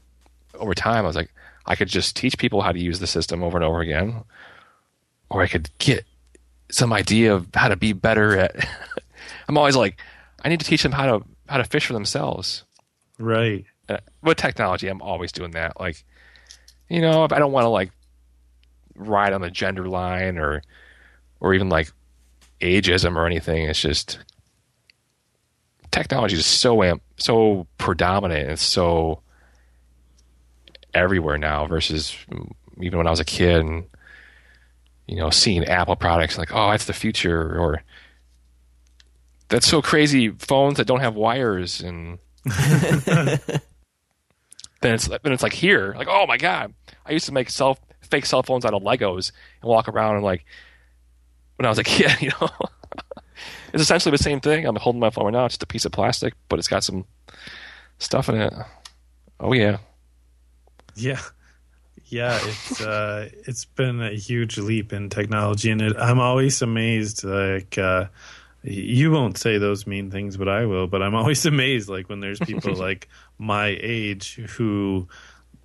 [0.54, 1.30] Over time, I was like,
[1.66, 4.24] I could just teach people how to use the system over and over again,
[5.28, 6.04] or I could get
[6.70, 8.56] some idea of how to be better at.
[9.48, 10.00] I'm always like,
[10.44, 12.64] I need to teach them how to how to fish for themselves.
[13.18, 13.64] Right.
[13.88, 15.78] Uh, with technology, I'm always doing that.
[15.78, 16.04] Like,
[16.88, 17.92] you know, if I don't want to like
[18.94, 20.62] ride on the gender line or
[21.40, 21.92] or even like
[22.60, 23.68] ageism or anything.
[23.68, 24.18] It's just
[25.90, 29.22] technology is so amp, so predominant and so
[30.94, 32.16] everywhere now versus
[32.80, 33.84] even when I was a kid and
[35.06, 37.82] you know seeing Apple products like oh that's the future or
[39.48, 43.38] that's so crazy phones that don't have wires and then
[44.82, 48.26] it's then it's like here like oh my god I used to make self fake
[48.26, 50.44] cell phones out of Legos and walk around and like
[51.56, 52.48] when I was a kid you know
[53.72, 55.84] it's essentially the same thing I'm holding my phone right now it's just a piece
[55.84, 57.04] of plastic but it's got some
[57.98, 58.52] stuff in it
[59.40, 59.78] oh yeah
[60.94, 61.20] Yeah.
[62.08, 67.24] Yeah, it's uh it's been a huge leap in technology and it, I'm always amazed
[67.24, 68.06] like uh
[68.62, 72.20] you won't say those mean things but I will, but I'm always amazed like when
[72.20, 75.08] there's people like my age who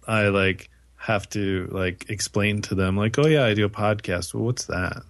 [0.07, 4.33] I like have to like explain to them like, "Oh yeah, I do a podcast."
[4.33, 5.03] Well, what's that?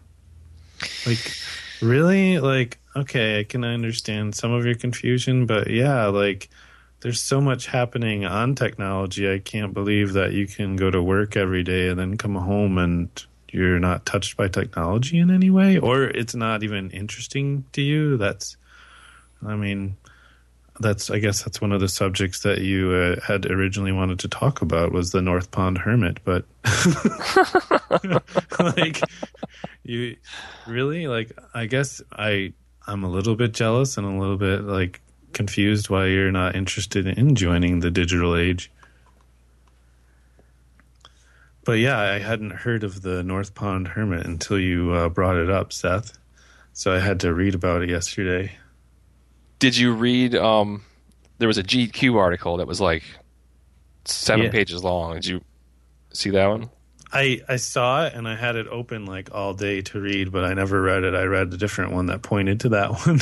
[1.05, 1.33] Like
[1.81, 2.39] really?
[2.39, 6.49] Like okay, I can understand some of your confusion, but yeah, like
[7.01, 9.31] there's so much happening on technology.
[9.31, 12.77] I can't believe that you can go to work every day and then come home
[12.77, 13.09] and
[13.51, 18.17] you're not touched by technology in any way, or it's not even interesting to you.
[18.17, 18.55] That's,
[19.45, 19.97] I mean,
[20.81, 24.27] that's I guess that's one of the subjects that you uh, had originally wanted to
[24.27, 26.45] talk about was the North Pond Hermit, but
[28.59, 29.01] like
[29.83, 30.17] you
[30.67, 32.53] really like I guess I
[32.87, 35.01] I'm a little bit jealous and a little bit like
[35.33, 38.71] confused why you're not interested in joining the digital age.
[41.63, 45.49] But yeah, I hadn't heard of the North Pond Hermit until you uh, brought it
[45.49, 46.17] up, Seth.
[46.73, 48.51] So I had to read about it yesterday.
[49.61, 50.35] Did you read?
[50.35, 50.83] Um,
[51.37, 53.03] there was a GQ article that was like
[54.05, 54.51] seven Yeah.
[54.51, 55.13] pages long.
[55.13, 55.41] Did you
[56.11, 56.69] see that one?
[57.13, 60.43] I I saw it and I had it open like all day to read, but
[60.45, 61.13] I never read it.
[61.13, 63.19] I read a different one that pointed to that one.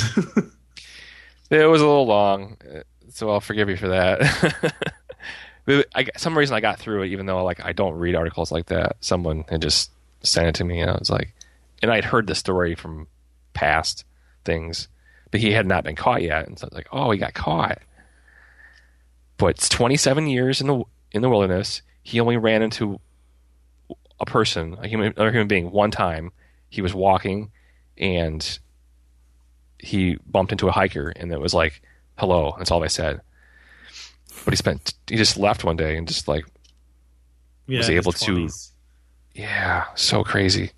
[1.50, 4.74] It was a little long, uh, so I'll forgive you for that.
[5.66, 8.52] But I, some reason I got through it, even though like I don't read articles
[8.52, 8.96] like that.
[9.02, 9.92] Someone had just
[10.24, 11.36] sent it to me, and I was like,
[11.84, 13.06] and I'd heard the story from
[13.54, 14.04] past
[14.46, 14.88] things,
[15.32, 17.34] but he had not been caught yet, and so I was like, oh, he got
[17.34, 17.80] caught.
[19.38, 21.82] But it's 27 years in the in the wilderness.
[22.04, 23.00] He only ran into
[24.20, 26.32] a person, a human, another human being, one time.
[26.70, 27.52] He was walking,
[27.98, 28.60] and
[29.78, 31.82] he bumped into a hiker, and it was like,
[32.18, 33.22] "Hello." That's all they said.
[34.46, 34.94] But he spent.
[35.08, 36.46] He just left one day and just like,
[37.68, 38.72] yeah, Was able to- 20s.
[39.34, 40.72] yeah, so crazy.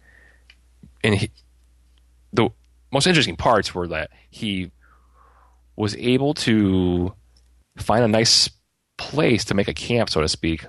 [1.04, 1.32] And he,
[2.34, 2.50] the
[2.92, 4.72] most interesting parts were that he
[5.76, 7.14] was able to
[7.78, 8.50] find a nice
[8.98, 10.66] place to make a camp, so to speak.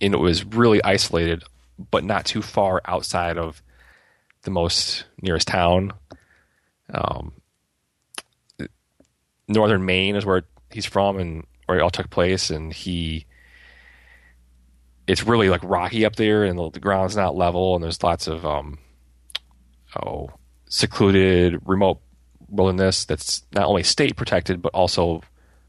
[0.00, 1.44] And it was really isolated,
[1.90, 3.62] but not too far outside of
[4.42, 5.92] the most nearest town.
[6.92, 7.32] Um,
[9.46, 13.26] northern Maine is where he's from and where it all took place, and he
[15.10, 18.46] it's really like rocky up there and the, ground's not level and there's lots of
[18.46, 18.78] um
[20.04, 20.30] oh
[20.70, 22.00] secluded remote
[22.48, 25.20] wilderness that's not only state protected but also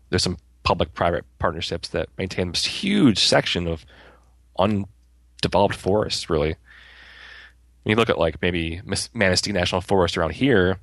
[0.10, 3.86] there's some public private partnerships that maintain this huge section of
[4.58, 6.56] undeveloped forests really.
[7.84, 8.80] When you look at like maybe
[9.14, 10.78] manistee national forest around here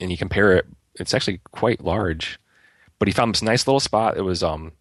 [0.00, 0.66] and you compare it
[0.96, 2.38] it's actually quite large.
[2.98, 4.72] But he found this nice little spot it was um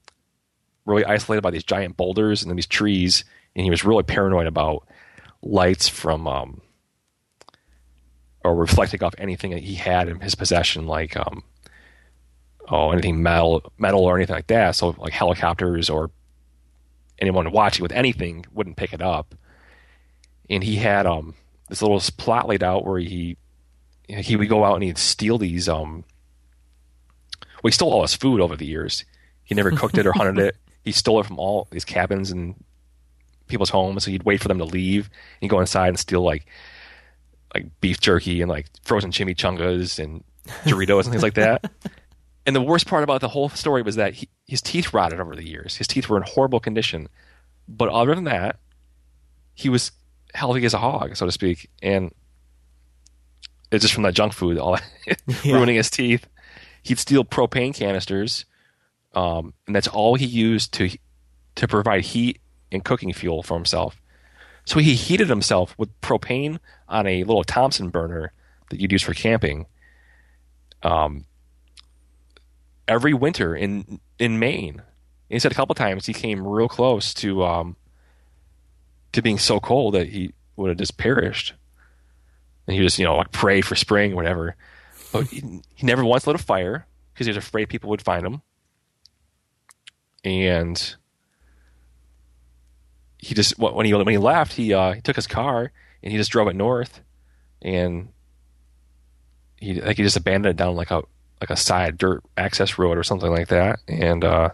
[0.85, 3.23] really isolated by these giant boulders and then these trees,
[3.55, 4.87] and he was really paranoid about
[5.41, 6.61] lights from um,
[8.43, 11.43] or reflecting off anything that he had in his possession, like um,
[12.69, 14.75] oh anything metal, metal or anything like that.
[14.75, 16.11] So like helicopters or
[17.19, 19.35] anyone watching with anything wouldn't pick it up.
[20.49, 21.35] And he had um
[21.69, 23.37] this little plot laid out where he
[24.07, 25.69] he would go out and he'd steal these.
[25.69, 26.03] Um,
[27.41, 29.05] well, he stole all his food over the years.
[29.43, 30.55] He never cooked it or hunted it.
[30.83, 32.61] He stole it from all these cabins and
[33.47, 34.03] people's homes.
[34.03, 35.05] So he'd wait for them to leave.
[35.05, 36.45] And he'd go inside and steal like
[37.53, 40.23] like beef jerky and like frozen chimichangas and
[40.65, 41.71] Doritos and things like that.
[42.45, 45.33] And the worst part about the whole story was that he, his teeth rotted over
[45.33, 45.77] the years.
[45.77, 47.07] His teeth were in horrible condition.
[47.69, 48.57] But other than that,
[49.53, 49.93] he was
[50.33, 51.69] healthy as a hog, so to speak.
[51.81, 52.11] And
[53.71, 54.77] it's just from that junk food, all
[55.07, 55.53] Yeah.
[55.53, 56.27] ruining his teeth.
[56.81, 58.43] He'd steal propane canisters,
[59.15, 60.89] um, and that's all he used to
[61.55, 62.41] to provide heat
[62.73, 64.01] and cooking fuel for himself.
[64.65, 68.31] So he heated himself with propane on a little Thompson burner
[68.69, 69.65] that you'd use for camping.
[70.81, 71.25] Um,
[72.87, 74.81] every winter in in Maine.
[75.29, 77.75] He said a couple times he came real close to um,
[79.13, 81.53] to being so cold that he would have just perished.
[82.67, 84.55] And he just you know like pray for spring or whatever.
[85.11, 88.25] But he, he never once lit a fire because he was afraid people would find
[88.25, 88.41] him.
[90.23, 90.95] And
[93.23, 95.71] he just when he when he left, he uh, he took his car
[96.03, 96.99] and he just drove it north,
[97.61, 98.09] and
[99.55, 101.03] he like he just abandoned it down like a
[101.39, 104.49] like a side dirt access road or something like that, and uh,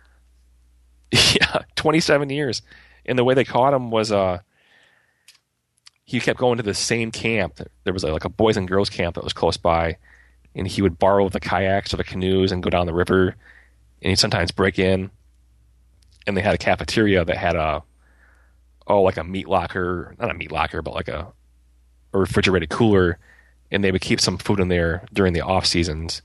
[1.10, 2.60] yeah, twenty seven years.
[3.06, 4.40] And the way they caught him was uh,
[6.04, 7.60] he kept going to the same camp.
[7.84, 9.96] There was like a boys and girls camp that was close by,
[10.54, 13.36] and he would borrow the kayaks or the canoes and go down the river,
[14.02, 15.10] and he'd sometimes break in.
[16.26, 17.82] And they had a cafeteria that had a
[18.86, 21.32] oh like a meat locker, not a meat locker, but like a,
[22.12, 23.18] a refrigerated cooler,
[23.70, 26.22] and they would keep some food in there during the off seasons,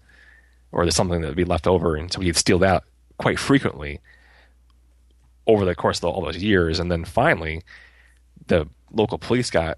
[0.71, 2.83] or there's something that would be left over, and so we'd steal that
[3.17, 3.99] quite frequently
[5.47, 7.61] over the course of all those years, and then finally,
[8.47, 9.77] the local police got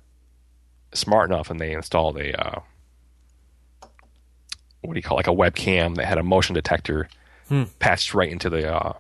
[0.94, 2.60] smart enough and they installed a uh,
[4.82, 7.08] what do you call it, like a webcam that had a motion detector
[7.80, 8.94] patched right into the uh,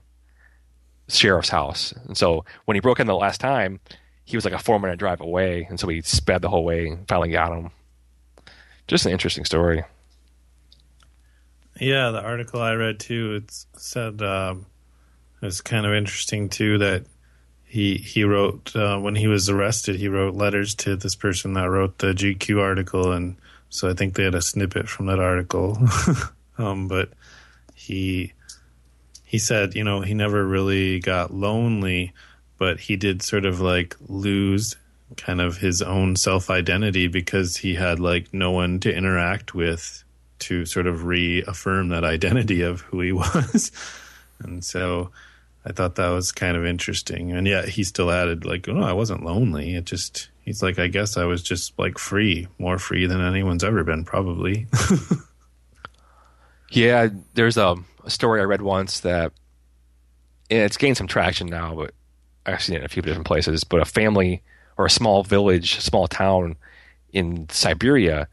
[1.07, 1.93] sheriff's house.
[2.07, 3.79] And so when he broke in the last time,
[4.25, 6.87] he was like a four minute drive away, and so he sped the whole way
[6.87, 7.71] and finally got him.
[8.87, 9.83] Just an interesting story.
[11.79, 13.35] Yeah, the article I read too.
[13.35, 14.65] It said um,
[15.41, 17.05] it was kind of interesting too that
[17.65, 19.95] he he wrote uh, when he was arrested.
[19.95, 23.35] He wrote letters to this person that wrote the GQ article, and
[23.69, 25.77] so I think they had a snippet from that article.
[26.57, 27.09] um, but
[27.73, 28.33] he
[29.33, 32.13] he said, you know, he never really got lonely,
[32.59, 34.75] but he did sort of like lose
[35.17, 40.03] kind of his own self identity because he had like no one to interact with
[40.37, 43.71] to sort of reaffirm that identity of who he was.
[44.37, 45.09] and so
[45.65, 47.31] I thought that was kind of interesting.
[47.31, 49.73] And yet he still added like, "Oh, I wasn't lonely.
[49.73, 53.63] It just he's like, I guess I was just like free, more free than anyone's
[53.63, 54.67] ever been probably."
[56.73, 59.31] Yeah, there's a, a story I read once that
[60.49, 61.93] it's gained some traction now, but
[62.45, 63.63] I've seen it in a few different places.
[63.63, 64.41] But a family
[64.77, 66.55] or a small village, small town
[67.11, 68.27] in Siberia,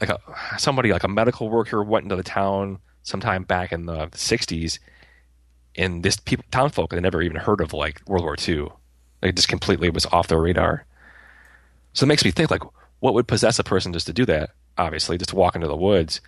[0.00, 0.18] like a
[0.58, 4.78] somebody like a medical worker went into the town sometime back in the 60s,
[5.76, 8.68] and this people town folk had never even heard of like World War II.
[9.22, 10.84] Like just completely was off their radar.
[11.94, 12.62] So it makes me think like,
[13.00, 14.50] what would possess a person just to do that?
[14.78, 16.20] Obviously, just to walk into the woods.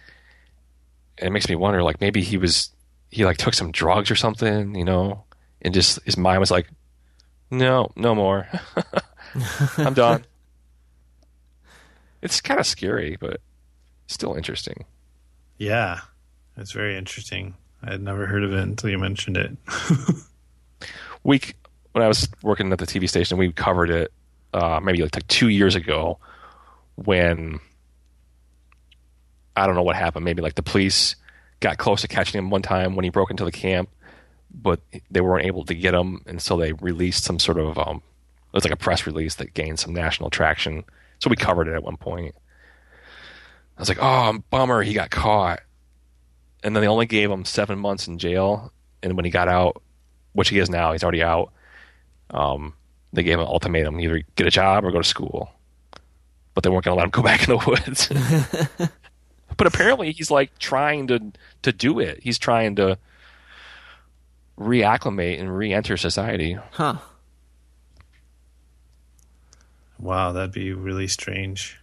[1.20, 2.70] It makes me wonder, like maybe he was
[3.10, 5.24] he like took some drugs or something, you know,
[5.62, 6.68] and just his mind was like,
[7.50, 8.48] no, no more.
[9.78, 10.24] I'm done.
[12.22, 13.40] It's kind of scary, but
[14.06, 14.84] still interesting.
[15.58, 16.00] yeah,
[16.56, 17.54] it's very interesting.
[17.82, 19.56] I had never heard of it until you mentioned it.
[21.22, 21.40] we
[21.92, 24.12] when I was working at the TV station, we covered it
[24.52, 26.18] uh, maybe like two years ago
[26.96, 27.60] when
[29.58, 30.24] I don't know what happened.
[30.24, 31.16] Maybe like the police
[31.60, 33.88] got close to catching him one time when he broke into the camp,
[34.50, 34.80] but
[35.10, 38.54] they weren't able to get him, and so they released some sort of um, it
[38.54, 40.84] was like a press release that gained some national traction.
[41.18, 42.34] So we covered it at one point.
[43.76, 45.60] I was like, "Oh, bummer, he got caught."
[46.62, 49.82] And then they only gave him seven months in jail, and when he got out,
[50.32, 51.52] which he is now, he's already out.
[52.30, 52.74] Um,
[53.12, 55.50] they gave him an ultimatum: either get a job or go to school.
[56.54, 58.90] But they weren't going to let him go back in the woods.
[59.56, 61.32] but apparently, he's like trying to
[61.62, 62.20] to do it.
[62.22, 62.98] He's trying to
[64.58, 66.58] reacclimate and re-enter society.
[66.72, 66.96] Huh.
[69.98, 71.78] Wow, that'd be really strange.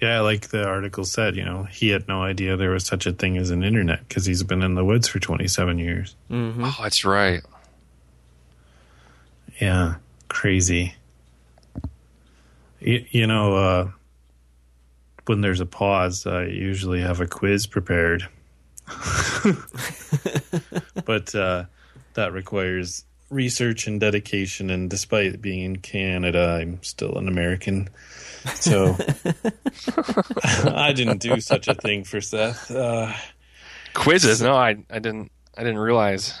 [0.00, 3.12] Yeah, like the article said, you know, he had no idea there was such a
[3.12, 6.14] thing as an internet because he's been in the woods for 27 years.
[6.30, 7.42] Oh, that's right.
[9.60, 9.96] Yeah,
[10.28, 10.94] crazy.
[12.78, 13.90] You, you know, uh,
[15.28, 18.28] when there's a pause, I usually have a quiz prepared.
[21.04, 21.64] but uh,
[22.14, 24.70] that requires research and dedication.
[24.70, 27.88] And despite being in Canada, I'm still an American.
[28.54, 28.96] So
[30.64, 32.70] I didn't do such a thing for Seth.
[32.70, 33.12] Uh,
[33.94, 34.40] Quizzes?
[34.40, 36.38] No, I I didn't I didn't realize.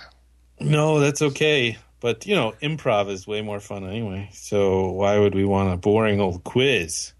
[0.60, 1.76] no, that's okay.
[2.00, 4.30] But you know, improv is way more fun anyway.
[4.32, 7.12] So why would we want a boring old quiz?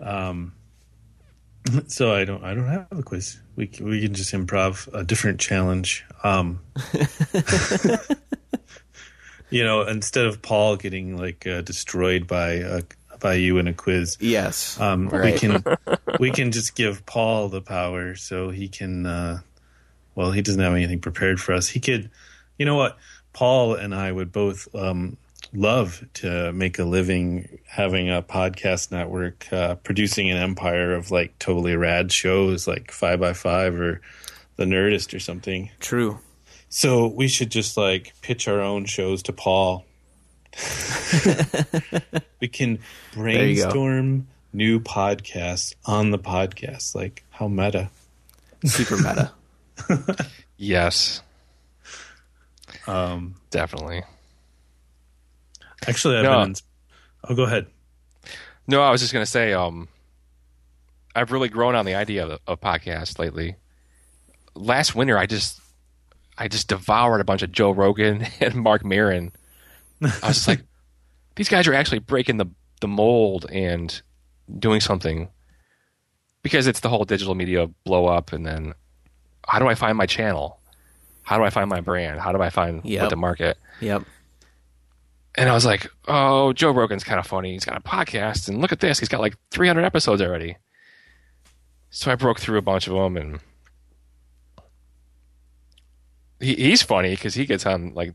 [0.00, 0.54] Um.
[1.88, 2.44] So I don't.
[2.44, 3.40] I don't have a quiz.
[3.56, 6.04] We can, we can just improv a different challenge.
[6.22, 6.60] Um.
[9.50, 12.80] you know, instead of Paul getting like uh, destroyed by uh,
[13.20, 14.78] by you in a quiz, Yes.
[14.80, 15.62] um, we can
[16.20, 19.06] we can just give Paul the power so he can.
[19.06, 19.40] Uh,
[20.14, 21.68] well, he doesn't have anything prepared for us.
[21.68, 22.10] He could,
[22.58, 22.98] you know what?
[23.32, 25.16] Paul and I would both um,
[25.54, 31.38] love to make a living having a podcast network, uh, producing an empire of like
[31.38, 34.00] totally rad shows like Five by Five or
[34.56, 35.70] The Nerdist or something.
[35.80, 36.18] True.
[36.68, 39.84] So we should just like pitch our own shows to Paul.
[42.40, 42.78] we can
[43.12, 46.94] brainstorm new podcasts on the podcast.
[46.94, 47.90] Like how meta.
[48.64, 49.32] Super meta.
[50.56, 51.20] Yes,
[52.86, 54.04] Um, definitely.
[55.88, 56.38] Actually, I've No.
[56.40, 56.48] been.
[56.50, 56.62] Ins-
[57.28, 57.66] oh, go ahead.
[58.66, 59.88] No, I was just gonna say, um,
[61.14, 63.56] I've really grown on the idea of, of podcasts lately.
[64.54, 65.60] Last winter, I just,
[66.38, 69.32] I just devoured a bunch of Joe Rogan and Marc Maron.
[70.02, 70.60] I was just like,
[71.36, 72.46] these guys are actually breaking the
[72.80, 74.00] the mold and
[74.58, 75.28] doing something.
[76.42, 78.74] Because it's the whole digital media blow up, and then
[79.48, 80.60] how do I find my channel?
[81.22, 82.20] How do I find my brand?
[82.20, 83.02] How do I find Yep.
[83.02, 83.56] what to market?
[83.80, 84.02] Yep.
[85.36, 87.52] And I was like, oh, Joe Rogan's kind of funny.
[87.52, 89.00] He's got a podcast, and look at this.
[89.00, 90.56] He's got like 300 episodes already.
[91.90, 93.40] So I broke through a bunch of them, and
[96.40, 98.14] he, he's funny because he gets on like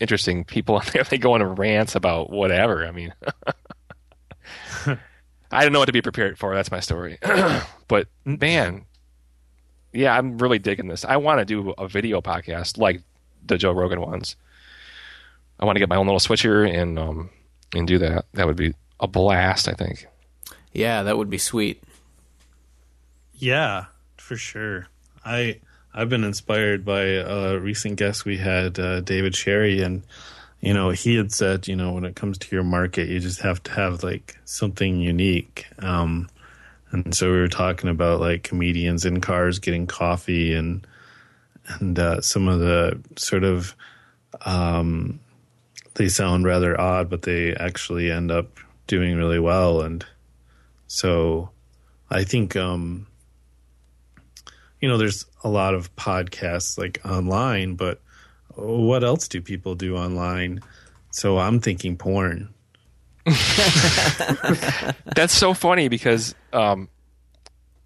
[0.00, 2.86] interesting people, and they go on a rants about whatever.
[2.86, 3.14] I mean,
[4.86, 6.54] I didn't know what to be prepared for.
[6.54, 7.18] That's my story.
[7.88, 8.86] but man,
[9.92, 11.04] yeah, I'm really digging this.
[11.04, 13.02] I want to do a video podcast like
[13.44, 14.36] the Joe Rogan ones.
[15.62, 17.30] I want to get my own little switcher and um
[17.72, 18.26] and do that.
[18.34, 20.06] That would be a blast, I think.
[20.72, 21.82] Yeah, that would be sweet.
[23.34, 23.86] Yeah,
[24.16, 24.88] for sure.
[25.24, 25.60] I
[25.94, 30.02] I've been inspired by a recent guest we had, uh, David Sherry, and
[30.60, 33.42] you know he had said, you know, when it comes to your market, you just
[33.42, 35.66] have to have like something unique.
[35.78, 36.28] Um,
[36.90, 40.84] and so we were talking about like comedians in cars getting coffee and
[41.66, 43.76] and uh, some of the sort of
[44.44, 45.20] um,
[45.94, 49.82] they sound rather odd, but they actually end up doing really well.
[49.82, 50.04] And
[50.86, 51.50] so
[52.10, 53.06] I think um,
[54.82, 58.00] you know, there's a lot of podcasts like online, but
[58.54, 60.60] what else do people do online?
[61.10, 62.52] So I'm thinking porn.
[63.24, 66.88] That's so funny because um,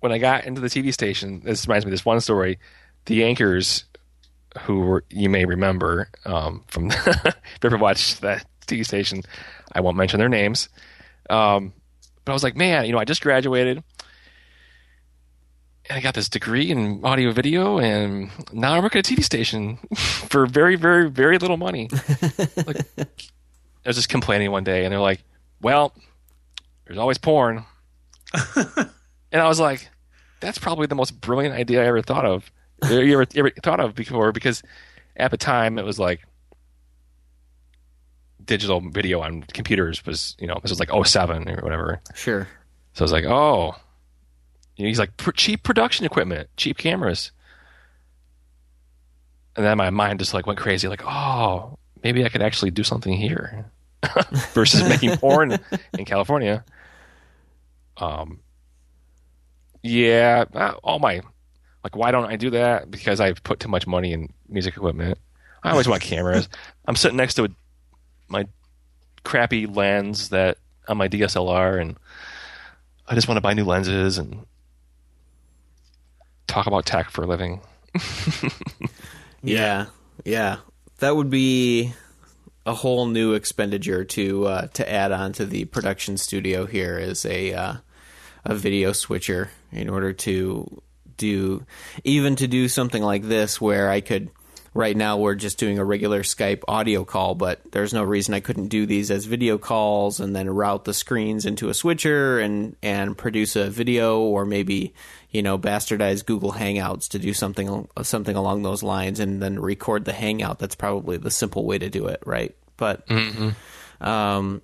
[0.01, 2.59] when I got into the TV station, this reminds me of this one story.
[3.05, 3.85] The anchors,
[4.63, 9.23] who were, you may remember um, from if you ever watched that TV station,
[9.73, 10.69] I won't mention their names.
[11.31, 11.73] Um,
[12.25, 13.83] but I was like, man, you know, I just graduated.
[15.89, 19.23] And I got this degree in audio video, and now I work at a TV
[19.23, 21.89] station for very, very, very little money.
[22.67, 23.07] like, I
[23.87, 25.23] was just complaining one day, and they're like,
[25.63, 25.95] "Well,
[26.85, 27.65] there's always porn,"
[28.35, 29.89] and I was like,
[30.41, 32.51] "That's probably the most brilliant idea I ever thought of.
[32.85, 34.62] You ever, you ever thought of before?" Because
[35.16, 36.20] at the time, it was like
[38.45, 42.01] digital video on computers was, you know, this was like 07 or whatever.
[42.14, 42.47] Sure.
[42.93, 43.77] So I was like, "Oh."
[44.77, 47.33] He's like cheap production equipment, cheap cameras,
[49.57, 50.87] and then my mind just like went crazy.
[50.87, 53.64] Like, oh, maybe I could actually do something here
[54.53, 55.59] versus making porn
[55.99, 56.62] in California.
[57.97, 58.41] Um,
[59.83, 61.22] yeah, uh, all my
[61.87, 62.91] like, why don't I do that?
[62.91, 65.18] Because I've put too much money in music equipment.
[65.62, 66.49] I always want cameras.
[66.87, 67.49] I'm sitting next to a,
[68.28, 68.47] my
[69.24, 70.59] crappy lens that
[70.89, 71.97] on my DSLR, and
[73.07, 74.47] I just want to buy new lenses and
[76.49, 77.61] talk about tech for a living.
[79.43, 79.87] Yeah.
[80.24, 80.59] Yeah.
[80.99, 81.93] That would be
[82.64, 87.24] a whole new expenditure to uh, to add on to the production studio here as
[87.24, 87.74] a uh,
[88.45, 90.82] a video switcher in order to
[91.17, 91.64] do
[92.05, 94.31] even to do something like this where I could
[94.77, 98.41] right now we're just doing a regular Skype audio call, but there's no reason I
[98.41, 102.77] couldn't do these as video calls and then route the screens into a switcher and
[102.83, 104.95] and produce a video or maybe
[105.31, 110.05] you know bastardize Google Hangouts to do something something along those lines and then record
[110.05, 110.59] the Hangout.
[110.59, 112.55] That's probably the simple way to do it, right?
[112.77, 113.11] But
[114.01, 114.62] um,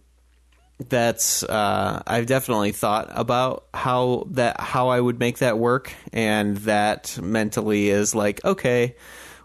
[0.88, 6.56] that's uh, I've definitely thought about how that how I would make that work, and
[6.58, 8.96] that mentally is like okay.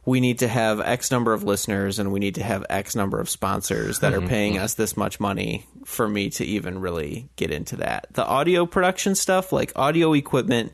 [0.05, 3.19] We need to have X number of listeners and we need to have X number
[3.19, 7.51] of sponsors that are paying us this much money for me to even really get
[7.51, 8.07] into that.
[8.13, 10.71] The audio production stuff, like audio equipment,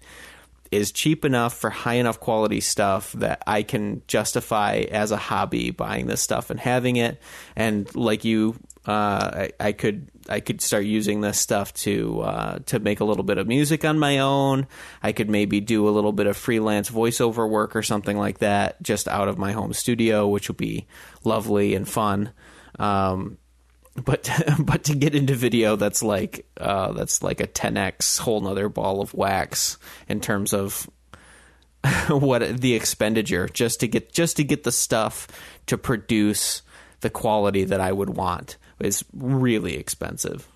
[0.74, 5.72] is cheap enough for high enough quality stuff that I can justify as a hobby
[5.72, 7.22] buying this stuff and having it.
[7.56, 8.56] And like you,
[8.86, 13.06] uh, I, I could I could start using this stuff to uh, to make a
[13.06, 14.68] little bit of music on my own.
[15.02, 18.82] I could maybe do a little bit of freelance voiceover work or something like that
[18.84, 20.86] just out of my home studio, which would be
[21.24, 22.32] lovely and fun.
[22.78, 23.38] Um,
[23.96, 24.30] but
[24.60, 29.02] but to get into video that's like uh, that's like a 10x whole nother ball
[29.02, 29.78] of wax
[30.10, 30.90] in terms of
[32.10, 35.28] what the expenditure just to get just to get the stuff
[35.68, 36.62] to produce
[37.00, 40.48] the quality that I would want is really expensive.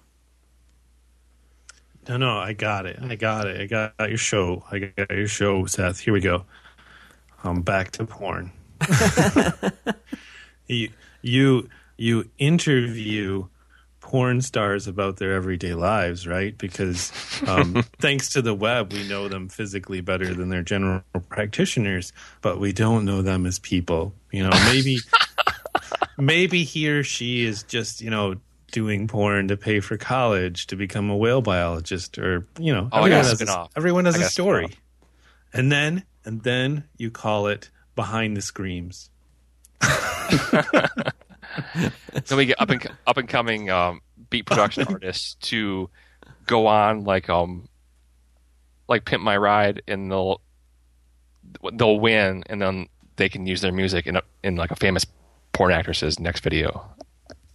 [2.08, 3.00] No, no, I got it.
[3.02, 3.60] I got it.
[3.60, 4.64] I got your show.
[4.72, 6.00] I got your show, Seth.
[6.00, 6.46] Here we go.
[7.44, 8.52] I'm back to porn.
[10.68, 10.90] you,
[11.22, 13.48] you, you interview
[14.08, 16.58] porn stars about their everyday lives, right?
[16.58, 17.12] Because
[17.46, 22.58] um, thanks to the web, we know them physically better than their general practitioners, but
[22.58, 24.14] we don't know them as people.
[24.32, 25.00] You know, maybe,
[26.18, 28.36] maybe he or she is just, you know,
[28.72, 33.04] doing porn to pay for college to become a whale biologist, or you know, Oh,
[33.04, 34.70] I got a everyone has I a a story,
[35.54, 39.10] and then and then you call it behind the screams.
[42.28, 45.90] Then we get up and up and coming um, beat production artists to
[46.46, 47.68] go on like um
[48.88, 50.42] like pimp my ride and they'll
[51.74, 55.06] they'll win and then they can use their music in a, in like a famous
[55.58, 56.88] porn actresses next video.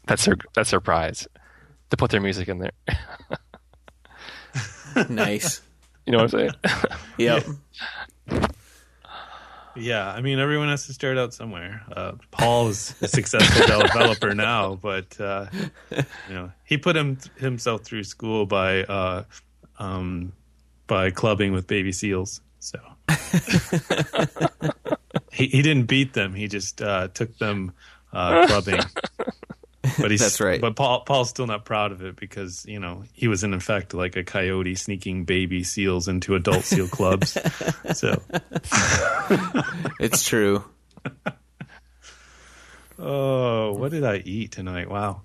[0.08, 1.28] That's their that's their prize
[1.90, 2.72] to put their music in there.
[5.08, 5.62] Nice.
[6.04, 6.50] You know what I'm saying?
[7.18, 7.44] Yep.
[9.76, 11.82] Yeah, I mean, everyone has to start out somewhere.
[11.90, 15.46] Uh, Paul is a successful developer now, but uh,
[15.90, 19.24] you know, he put him himself through school by uh,
[19.78, 20.32] um,
[20.88, 22.42] by clubbing with baby seals.
[22.58, 22.78] So
[25.32, 27.72] he he didn't beat them; he just uh, took them
[28.12, 28.80] uh, clubbing.
[29.98, 30.60] But he's That's right.
[30.60, 33.94] But Paul Paul's still not proud of it because you know he was in effect
[33.94, 37.36] like a coyote sneaking baby seals into adult seal clubs.
[37.94, 38.22] So.
[39.98, 40.64] It's true.
[42.96, 44.88] Oh, what did I eat tonight?
[44.88, 45.22] Wow.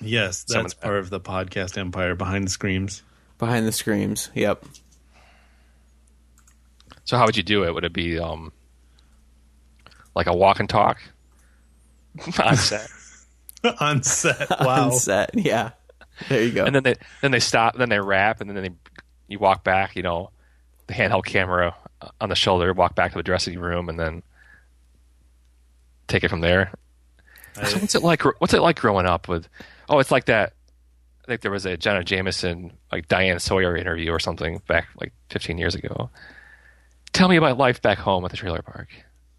[0.00, 3.02] yes, that's Someone's- part of the podcast empire behind the screams.
[3.38, 4.30] Behind the screams.
[4.34, 4.64] Yep.
[7.06, 7.72] So how would you do it?
[7.74, 8.52] Would it be um
[10.14, 10.98] like a walk and talk
[12.42, 12.88] on set?
[13.80, 14.48] On set.
[14.60, 14.84] Wow.
[14.86, 15.30] On set.
[15.34, 15.70] Yeah.
[16.28, 16.64] There you go.
[16.66, 18.70] and then they then they stop, then they rap, and then they
[19.26, 19.96] you walk back.
[19.96, 20.30] You know,
[20.86, 21.74] the handheld camera
[22.20, 24.22] on the shoulder, walk back to the dressing room, and then
[26.06, 26.70] take it from there.
[27.64, 28.22] So what's it like?
[28.40, 29.48] What's it like growing up with?
[29.88, 30.52] Oh, it's like that.
[31.24, 35.12] I think there was a Jenna Jameson, like Diane Sawyer interview or something back like
[35.30, 36.08] 15 years ago.
[37.12, 38.88] Tell me about life back home at the trailer park.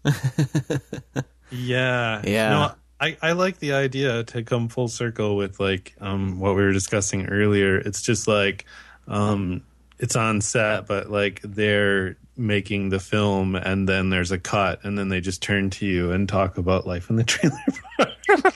[1.50, 2.22] Yeah.
[2.24, 2.50] Yeah.
[2.50, 6.62] No, I, I like the idea to come full circle with like um what we
[6.62, 7.78] were discussing earlier.
[7.78, 8.64] It's just like
[9.06, 9.62] um
[9.98, 14.96] it's on set, but like they're making the film and then there's a cut and
[14.96, 17.56] then they just turn to you and talk about life in the trailer
[17.96, 18.10] park.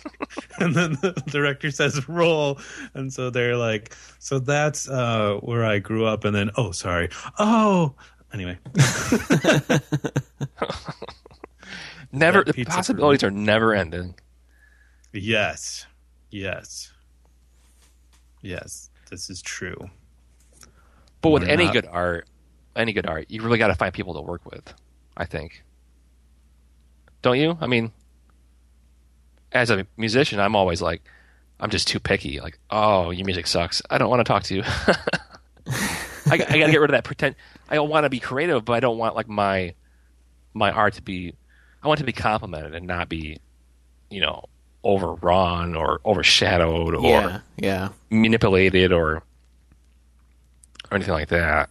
[0.61, 2.61] and then the director says roll
[2.95, 7.09] and so they're like so that's uh where I grew up and then oh sorry.
[7.39, 7.95] Oh
[8.33, 8.59] anyway.
[12.13, 12.39] Never.
[12.39, 14.15] Yeah, the pizza for possibilities are never ending.
[15.13, 15.87] Yes.
[16.31, 16.93] Yes.
[18.43, 18.91] Yes.
[19.11, 19.91] This is true.
[21.23, 22.29] But with We're any not- good art,
[22.77, 24.75] any good art, you really got to find people to work with.
[25.17, 25.63] I think.
[27.23, 27.57] Don't you?
[27.61, 27.93] I mean,
[29.53, 31.03] as a musician, I'm always like,
[31.61, 32.41] I'm just too picky.
[32.41, 33.81] Like, oh, your music sucks.
[33.89, 34.63] I don't want to talk to you.
[36.27, 37.37] I, got- I got to get rid of that pretend.
[37.73, 39.75] I want to be creative, but I don't want like my
[40.55, 41.35] my art to be.
[41.83, 43.39] I want to be complimented and not be,
[44.11, 44.45] you know,
[44.85, 47.41] overrun or overshadowed or yeah.
[47.57, 47.89] Yeah.
[48.11, 49.23] manipulated or
[50.91, 51.71] or anything like that.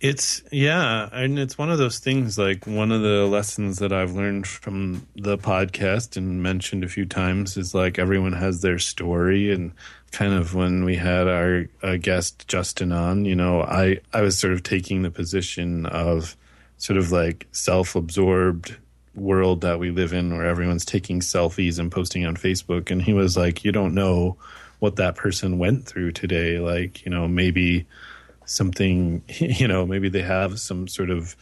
[0.00, 2.38] It's yeah, and it's one of those things.
[2.38, 7.04] Like one of the lessons that I've learned from the podcast and mentioned a few
[7.04, 9.72] times is like everyone has their story, and
[10.12, 14.38] kind of when we had our uh, guest Justin on, you know, I I was
[14.38, 16.36] sort of taking the position of
[16.76, 18.76] sort of like self-absorbed
[19.16, 23.14] world that we live in, where everyone's taking selfies and posting on Facebook, and he
[23.14, 24.36] was like, you don't know
[24.78, 27.84] what that person went through today, like you know maybe
[28.48, 31.36] something, you know, maybe they have some sort of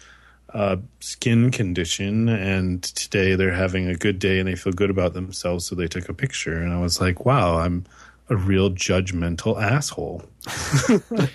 [0.55, 5.13] uh, skin condition and today they're having a good day and they feel good about
[5.15, 5.67] themselves.
[5.67, 6.61] So they took a picture.
[6.61, 7.85] And I was like, wow, I'm
[8.29, 10.23] a real judgmental asshole.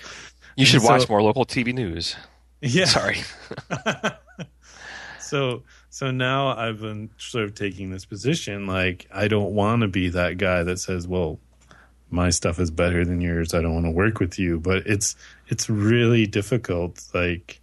[0.56, 2.16] You should so- watch more local TV news.
[2.60, 2.84] Yeah.
[2.84, 3.18] Sorry.
[5.18, 9.88] so so now I've been sort of taking this position like I don't want to
[9.88, 11.40] be that guy that says, "Well,
[12.10, 13.52] my stuff is better than yours.
[13.52, 15.16] I don't want to work with you." But it's
[15.52, 17.60] it's really difficult like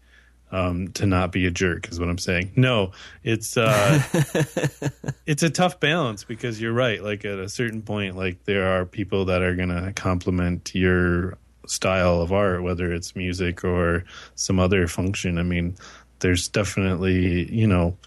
[0.52, 2.52] um, to not be a jerk is what I'm saying.
[2.56, 2.92] No,
[3.24, 4.04] it's uh,
[5.26, 7.04] it's a tough balance because you're right.
[7.04, 11.40] Like at a certain point, like there are people that are going to compliment your
[11.66, 15.40] style of art, whether it's music or some other function.
[15.40, 15.76] I mean,
[16.20, 17.98] there's definitely you know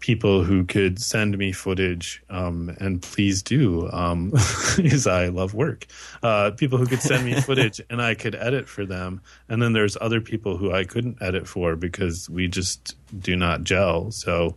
[0.00, 4.30] people who could send me footage um, and please do um,
[4.76, 5.86] because i love work.
[6.22, 9.20] Uh, people who could send me footage and i could edit for them.
[9.48, 13.64] And then there's other people who i couldn't edit for because we just do not
[13.64, 14.10] gel.
[14.10, 14.54] So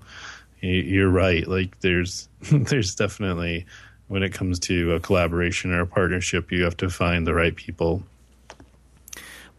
[0.62, 1.48] you're right.
[1.48, 3.66] Like there's there's definitely
[4.08, 7.56] when it comes to a collaboration or a partnership you have to find the right
[7.56, 8.04] people.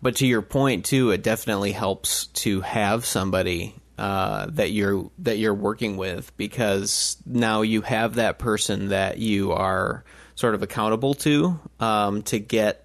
[0.00, 5.38] But to your point too, it definitely helps to have somebody uh, that you're that
[5.38, 10.02] you're working with because now you have that person that you are
[10.34, 12.84] sort of accountable to um, to get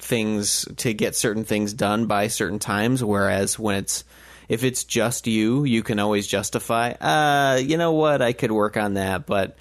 [0.00, 3.04] things to get certain things done by certain times.
[3.04, 4.02] Whereas when it's
[4.48, 6.94] if it's just you, you can always justify.
[6.94, 8.20] Uh, you know what?
[8.20, 9.56] I could work on that, but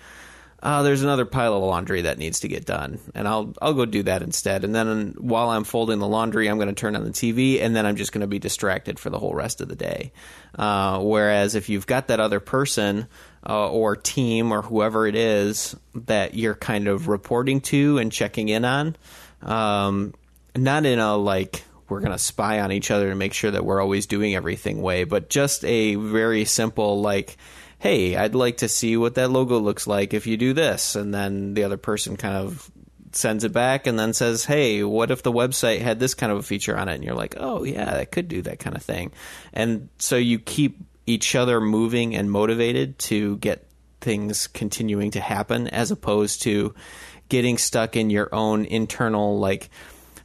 [0.64, 3.86] oh, there's another pile of laundry that needs to get done, and I'll I'll go
[3.86, 4.64] do that instead.
[4.64, 7.76] And then while I'm folding the laundry, I'm going to turn on the TV, and
[7.76, 10.12] then I'm just going to be distracted for the whole rest of the day.
[10.58, 13.08] Uh, whereas if you've got that other person
[13.48, 18.50] uh, or team or whoever it is that you're kind of reporting to and checking
[18.50, 18.96] in on,
[19.44, 20.14] um,
[20.56, 23.64] not in a like we're going to spy on each other to make sure that
[23.64, 27.38] we're always doing everything way, but just a very simple like
[27.80, 30.96] hey, I'd like to see what that logo looks like if you do this.
[30.96, 32.72] And then the other person kind of
[33.12, 36.40] sends it back and then says, hey, what if the website had this kind of
[36.40, 36.96] a feature on it?
[36.96, 39.12] And you're like, oh, yeah, that could do that kind of thing.
[39.54, 43.68] And so you keep each other moving and motivated to get
[44.02, 46.74] things continuing to happen as opposed to
[47.30, 49.70] getting stuck in your own internal, like,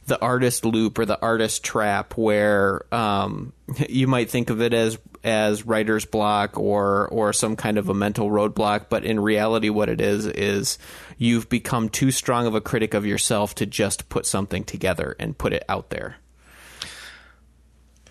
[0.05, 3.53] the artist loop or the artist trap where um,
[3.89, 7.93] you might think of it as as writer's block or or some kind of a
[7.93, 10.77] mental roadblock but in reality what it is is
[11.17, 15.37] you've become too strong of a critic of yourself to just put something together and
[15.37, 16.17] put it out there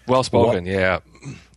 [0.06, 1.00] Well spoken, yeah.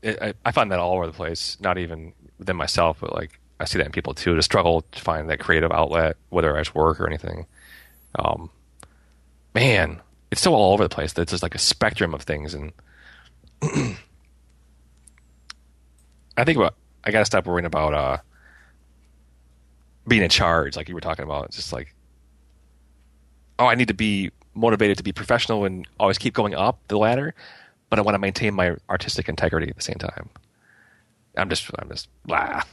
[0.01, 1.57] It, I, I find that all over the place.
[1.59, 4.35] Not even within myself, but like I see that in people too.
[4.35, 7.47] To struggle to find that creative outlet, whether it's work or anything.
[8.17, 8.49] Um,
[9.53, 10.01] man,
[10.31, 11.17] it's so all over the place.
[11.17, 12.71] It's just like a spectrum of things, and
[16.37, 16.75] I think about.
[17.03, 18.17] I got to stop worrying about uh,
[20.07, 21.45] being in charge, like you were talking about.
[21.45, 21.93] It's just like,
[23.59, 26.97] oh, I need to be motivated to be professional and always keep going up the
[26.97, 27.35] ladder,
[27.89, 30.29] but I want to maintain my artistic integrity at the same time.
[31.37, 32.63] I'm just, I'm just, blah.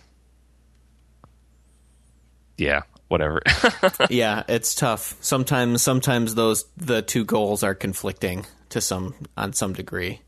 [2.57, 3.43] Yeah, whatever.
[4.11, 9.75] yeah it's tough sometimes sometimes those the two goals are conflicting to some on some
[9.75, 10.23] degree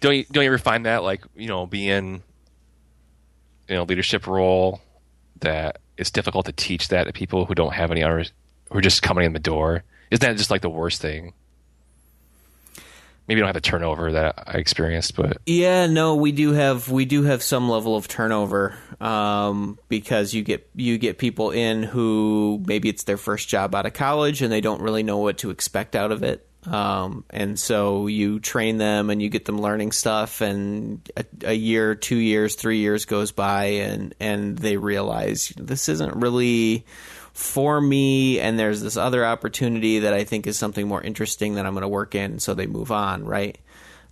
[0.00, 2.22] don't you don't you ever find that like you know being
[3.68, 4.80] you know leadership role
[5.40, 8.32] that it's difficult to teach that to people who don't have any others
[8.70, 9.84] who are just coming in the door?
[10.10, 11.32] Isn't that just like the worst thing?
[13.26, 16.90] Maybe you don't have the turnover that i experienced but Yeah, no, we do have
[16.90, 21.82] we do have some level of turnover um, because you get you get people in
[21.82, 25.38] who maybe it's their first job out of college and they don't really know what
[25.38, 29.60] to expect out of it, um, and so you train them and you get them
[29.60, 34.76] learning stuff, and a, a year, two years, three years goes by, and and they
[34.76, 36.84] realize this isn't really
[37.32, 41.66] for me and there's this other opportunity that I think is something more interesting that
[41.66, 42.40] I'm going to work in.
[42.40, 43.56] So they move on right?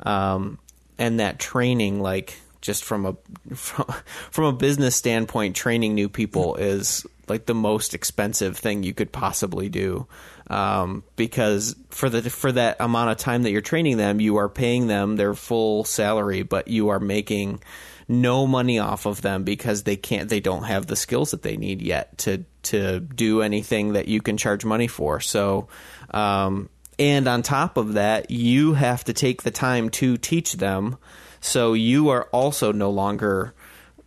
[0.00, 0.58] Um,
[0.96, 3.16] and that training like just from a
[3.54, 3.86] from,
[4.30, 9.12] from a business standpoint, training new people is like the most expensive thing you could
[9.12, 10.06] possibly do.
[10.48, 14.48] Um, because for the for that amount of time that you're training them, you are
[14.48, 17.62] paying them their full salary, but you are making
[18.08, 21.56] no money off of them because they can't they don't have the skills that they
[21.56, 25.20] need yet to to do anything that you can charge money for.
[25.20, 25.66] So
[26.12, 30.96] um, and on top of that, you have to take the time to teach them.
[31.40, 33.54] So you are also no longer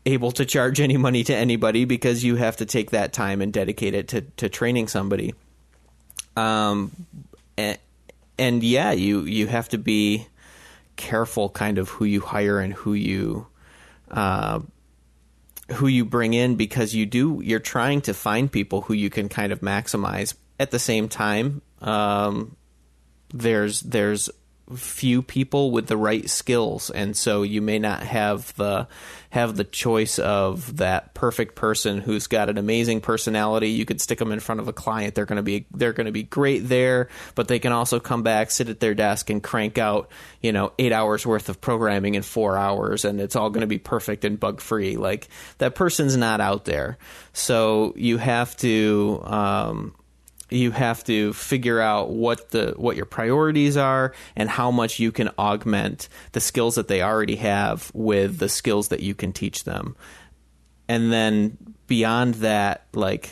[0.06, 3.54] able to charge any money to anybody because you have to take that time and
[3.54, 5.34] dedicate it to, to training somebody.
[6.36, 6.92] Um,
[7.58, 7.78] and,
[8.38, 10.28] and yeah, you, you have to be
[10.96, 13.48] careful kind of who you hire and who you,
[14.10, 14.60] uh,
[15.74, 19.30] who you bring in because you do, you're trying to find people who you can
[19.30, 21.62] kind of maximize at the same time.
[21.82, 22.56] Um,
[23.34, 24.30] there's, there's
[24.76, 28.88] few people with the right skills and so you may not have the
[29.32, 33.70] have the choice of that perfect person who's got an amazing personality.
[33.70, 35.14] You could stick them in front of a client.
[35.14, 38.24] They're going to be they're going to be great there but they can also come
[38.24, 40.12] back sit at their desk and crank out
[40.42, 43.68] you know 8 hours worth of programming in 4 hours and it's all going to
[43.68, 45.28] be perfect and bug free like
[45.60, 46.98] that person's not out there.
[47.34, 49.96] So you have to um,
[50.50, 55.12] you have to figure out what the what your priorities are and how much you
[55.12, 59.64] can augment the skills that they already have with the skills that you can teach
[59.64, 59.96] them.
[60.88, 63.30] And then beyond that like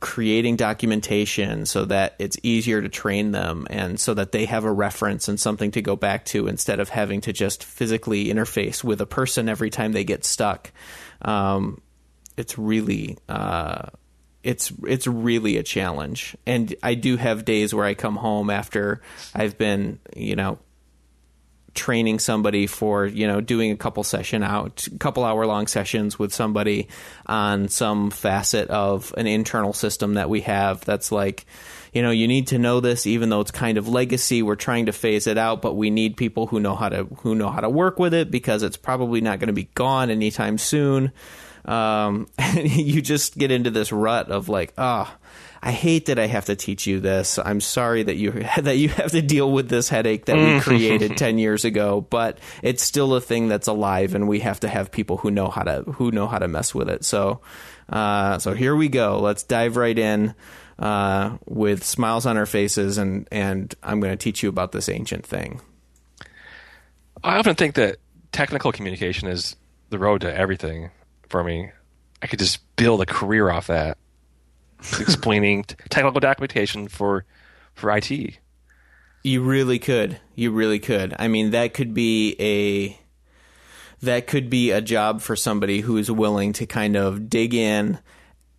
[0.00, 4.72] creating documentation so that it's easier to train them and so that they have a
[4.72, 9.00] reference and something to go back to instead of having to just physically interface with
[9.00, 10.70] a person every time they get stuck.
[11.22, 11.80] Um,
[12.36, 13.88] it's really uh,
[14.42, 16.36] it's it's really a challenge.
[16.46, 19.00] And I do have days where I come home after
[19.34, 20.58] I've been, you know,
[21.74, 26.32] training somebody for, you know, doing a couple session out, couple hour long sessions with
[26.32, 26.88] somebody
[27.26, 31.46] on some facet of an internal system that we have that's like
[31.92, 34.42] you know, you need to know this even though it's kind of legacy.
[34.42, 37.34] We're trying to phase it out, but we need people who know how to who
[37.34, 40.58] know how to work with it because it's probably not going to be gone anytime
[40.58, 41.10] soon
[41.66, 45.12] um, and you just get into this rut of like, ah.
[45.12, 45.22] Oh,
[45.62, 47.40] I hate that I have to teach you this.
[47.40, 51.16] I'm sorry that you that you have to deal with this headache that we created
[51.16, 54.92] 10 years ago, but it's still a thing that's alive and we have to have
[54.92, 57.04] people who know how to who know how to mess with it.
[57.04, 57.40] So
[57.88, 59.18] uh, so here we go.
[59.18, 60.36] Let's dive right in
[60.78, 64.88] uh, with smiles on our faces and and I'm going to teach you about this
[64.88, 65.60] ancient thing.
[67.24, 67.96] I often think that
[68.30, 69.56] technical communication is
[69.90, 70.90] the road to everything
[71.28, 71.70] for me.
[72.22, 73.98] I could just build a career off that,
[75.00, 77.24] explaining technical documentation for
[77.74, 78.10] for IT.
[79.22, 80.20] You really could.
[80.34, 81.14] You really could.
[81.18, 82.98] I mean, that could be a
[84.04, 87.98] that could be a job for somebody who is willing to kind of dig in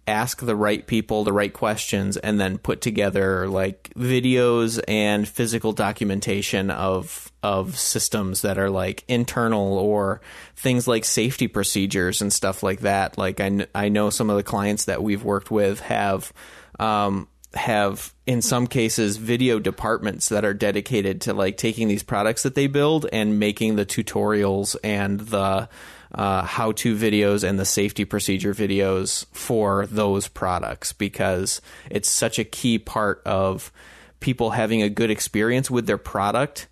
[0.08, 5.74] ask the right people the right questions and then put together like videos and physical
[5.74, 10.22] documentation of of systems that are like internal or
[10.56, 13.18] things like safety procedures and stuff like that.
[13.18, 16.34] Like I, I know some of the clients that we've worked with have
[16.80, 22.44] um, have in some cases video departments that are dedicated to like taking these products
[22.44, 25.70] that they build and making the tutorials and the
[26.14, 32.40] uh, how to videos and the safety procedure videos for those products because it's such
[32.40, 33.72] a key part of
[34.20, 36.68] people having a good experience with their product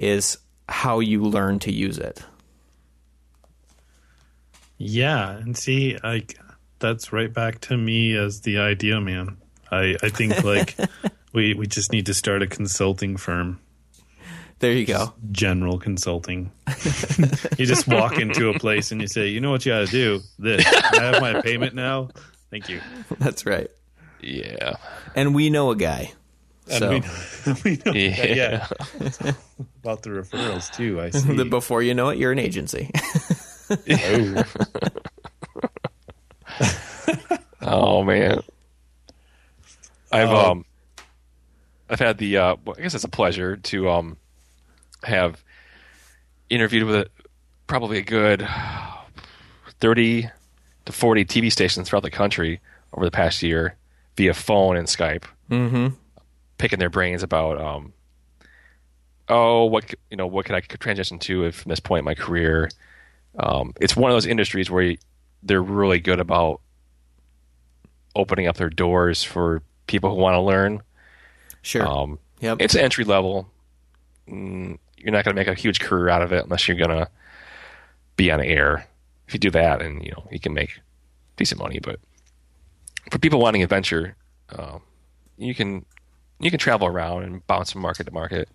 [0.00, 0.38] is
[0.68, 2.24] how you learn to use it.
[4.78, 6.36] Yeah, and see, like
[6.80, 9.36] that's right back to me as the idea man.
[9.70, 10.76] I I think like
[11.32, 13.60] we we just need to start a consulting firm
[14.60, 15.14] there you go.
[15.32, 16.52] General consulting.
[17.58, 19.90] you just walk into a place and you say, "You know what you got to
[19.90, 20.20] do?
[20.38, 20.66] This.
[20.66, 22.10] I have my payment now.
[22.50, 22.80] Thank you."
[23.18, 23.68] That's right.
[24.20, 24.76] Yeah.
[25.16, 26.12] And we know a guy.
[26.70, 26.90] So.
[26.90, 28.34] We know, we know yeah.
[28.34, 28.66] yeah.
[29.82, 31.00] About the referrals too.
[31.00, 31.44] I see.
[31.44, 32.90] Before you know it, you're an agency.
[33.90, 34.44] oh.
[37.62, 38.40] oh man.
[40.12, 40.64] I've um, um
[41.88, 44.16] I've had the uh, well, I guess it's a pleasure to um
[45.02, 45.42] have
[46.48, 47.06] interviewed with a,
[47.66, 48.46] probably a good
[49.80, 50.28] 30
[50.86, 52.60] to 40 TV stations throughout the country
[52.92, 53.76] over the past year
[54.16, 55.88] via phone and Skype, mm-hmm.
[56.60, 57.92] Picking their brains about, um,
[59.28, 62.14] oh, what you know, what can I transition to if from this point in my
[62.14, 62.68] career?
[63.38, 64.94] Um, it's one of those industries where
[65.42, 66.60] they're really good about
[68.14, 70.82] opening up their doors for people who want to learn.
[71.62, 71.86] Sure.
[71.86, 72.58] Um, yep.
[72.60, 73.48] It's entry level.
[74.28, 76.90] Mm, you're not going to make a huge career out of it unless you're going
[76.90, 77.08] to
[78.16, 78.86] be on air.
[79.26, 80.80] If you do that, and you know you can make
[81.36, 81.78] decent money.
[81.80, 82.00] But
[83.10, 84.16] for people wanting adventure,
[84.50, 84.78] uh,
[85.38, 85.86] you can
[86.40, 88.48] you can travel around and bounce from market to market.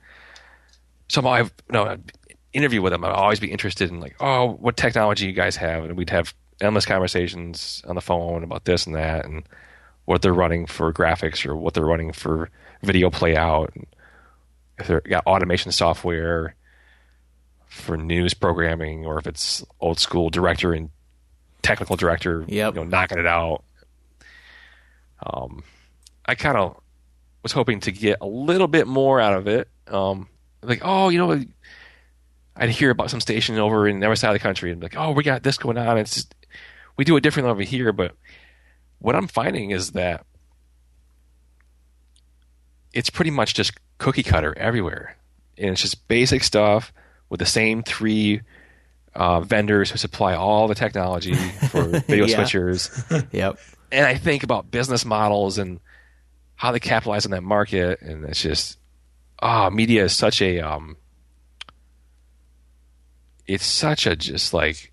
[1.07, 2.11] So I've no I'd
[2.53, 3.03] interview with them.
[3.05, 6.33] I'd always be interested in like, oh, what technology you guys have, and we'd have
[6.61, 9.43] endless conversations on the phone about this and that, and
[10.05, 12.49] what they're running for graphics or what they're running for
[12.81, 13.85] video playout, and
[14.77, 16.55] if they've got automation software
[17.67, 20.89] for news programming, or if it's old school director and
[21.61, 22.75] technical director, Yep.
[22.75, 23.63] you know, knocking it out.
[25.25, 25.63] Um,
[26.25, 26.79] I kind of
[27.45, 29.67] was hoping to get a little bit more out of it.
[29.85, 30.27] Um,
[30.63, 31.43] like, oh, you know,
[32.55, 34.97] I'd hear about some station over in the other side of the country, and like,
[34.97, 35.99] oh, we got this going on.
[35.99, 36.33] It's just,
[36.97, 38.15] we do it differently over here, but
[38.97, 40.25] what I'm finding is that
[42.93, 45.15] it's pretty much just cookie cutter everywhere,
[45.55, 46.91] and it's just basic stuff
[47.29, 48.41] with the same three
[49.13, 51.35] uh, vendors who supply all the technology
[51.69, 52.37] for video Yeah.
[52.41, 53.59] switchers Yep.
[53.91, 55.79] and I think about business models and
[56.55, 58.77] how they capitalize on that market, and it's just,
[59.41, 60.97] ah, media is such a, um,
[63.47, 64.91] it's such a just like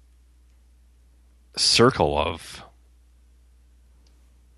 [1.56, 2.62] circle of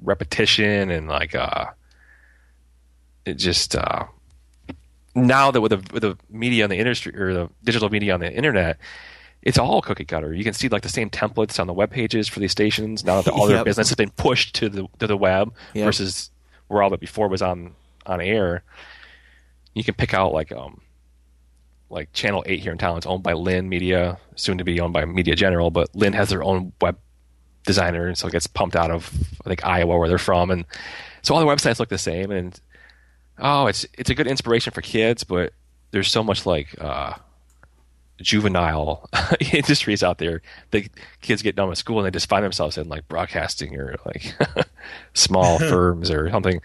[0.02, 1.66] repetition and like, uh,
[3.24, 4.04] it just, uh,
[5.14, 8.20] now that with the with the media on the industry or the digital media on
[8.20, 8.78] the internet,
[9.42, 10.34] it's all cookie cutter.
[10.34, 13.22] You can see like the same templates on the web pages for these stations now
[13.22, 13.64] that all their Yep.
[13.64, 15.84] business has been pushed to the to the web Yep.
[15.84, 16.30] versus
[16.68, 17.74] where all that before was on
[18.06, 18.62] on air.
[19.74, 20.80] You can pick out like um
[21.90, 22.96] like Channel Eight here in town.
[22.96, 26.28] It's owned by LIN Media, soon to be owned by Media General, but LIN has
[26.28, 26.98] their own web
[27.64, 29.12] designer, and so it gets pumped out of
[29.44, 30.64] I think Iowa where they're from, and
[31.22, 32.30] so all the websites look the same.
[32.30, 32.58] And
[33.38, 35.52] oh, it's it's a good inspiration for kids, but
[35.90, 37.14] there's so much like uh,
[38.20, 39.08] juvenile
[39.52, 40.42] industries out there.
[40.70, 40.88] The
[41.20, 44.34] kids get done with school and they just find themselves in like broadcasting or like
[45.14, 46.60] small firms or something.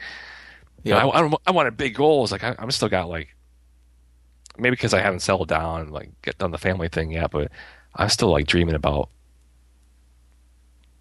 [0.83, 2.31] You know, I, I, I wanted big goals.
[2.31, 3.35] Like I, I'm still got like
[4.57, 7.51] maybe because I haven't settled down and like get done the family thing yet, but
[7.95, 9.09] I'm still like dreaming about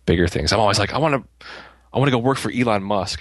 [0.07, 0.53] bigger things.
[0.53, 1.47] I'm always like I want to
[1.93, 3.21] I want to go work for Elon Musk.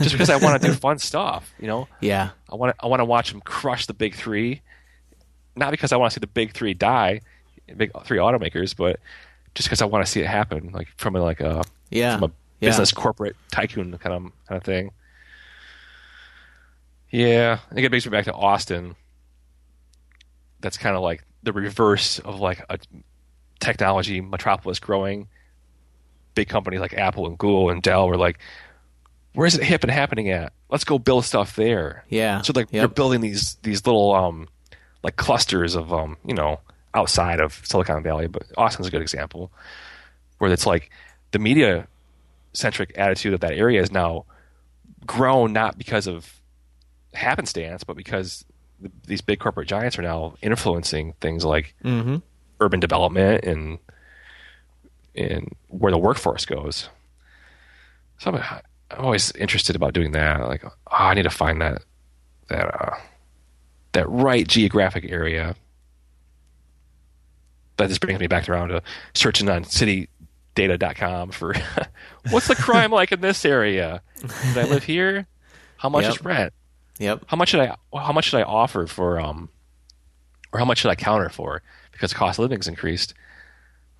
[0.00, 1.86] Just because I want to do fun stuff, you know.
[2.00, 2.30] Yeah.
[2.50, 4.62] I want to I want to watch him crush the big three,
[5.56, 7.20] not because I want to see the big three die,
[7.76, 8.98] big three automakers, but
[9.54, 12.14] just because I want to see it happen, like from a, like a Yeah.
[12.16, 12.68] from a Yeah.
[12.70, 14.90] business corporate tycoon kind of kind of thing.
[17.10, 18.94] Yeah, I think it brings me back to Austin.
[20.60, 22.78] That's kind of like the reverse of like a
[23.58, 25.28] technology metropolis growing.
[26.34, 28.38] Big companies like Apple and Google and Dell were like,
[29.34, 30.52] "Where's it hip and happening at?
[30.68, 32.42] Let's go build stuff there." Yeah.
[32.42, 32.80] So like Yep.
[32.80, 34.48] they're building these these little um
[35.02, 36.60] like clusters of um you know
[36.94, 39.50] outside of Silicon Valley, but Austin's a good example
[40.38, 40.90] where it's like
[41.30, 41.86] the media
[42.52, 44.24] centric attitude of that area is now
[45.06, 46.40] grown not because of
[47.14, 48.44] happenstance, but because
[48.80, 52.16] th- these big corporate giants are now influencing things like Mm-hmm.
[52.60, 53.78] urban development and
[55.14, 56.88] and where the workforce goes.
[58.18, 58.36] So I'm,
[58.90, 60.40] I'm always interested about doing that.
[60.46, 61.82] Like, oh, I need to find that
[62.48, 62.96] that uh,
[63.92, 65.54] that right geographic area.
[67.76, 68.82] That just brings me back around to
[69.14, 71.54] searching on citydata.com for
[72.30, 74.02] what's the crime like in this area?
[74.54, 75.26] Did I live here?
[75.78, 76.12] How much Yep.
[76.14, 76.52] is rent?
[76.98, 77.24] Yep.
[77.28, 79.48] how much should I how much should I offer for um
[80.52, 81.62] or how much should I counter for
[81.92, 83.14] because cost of living's increased.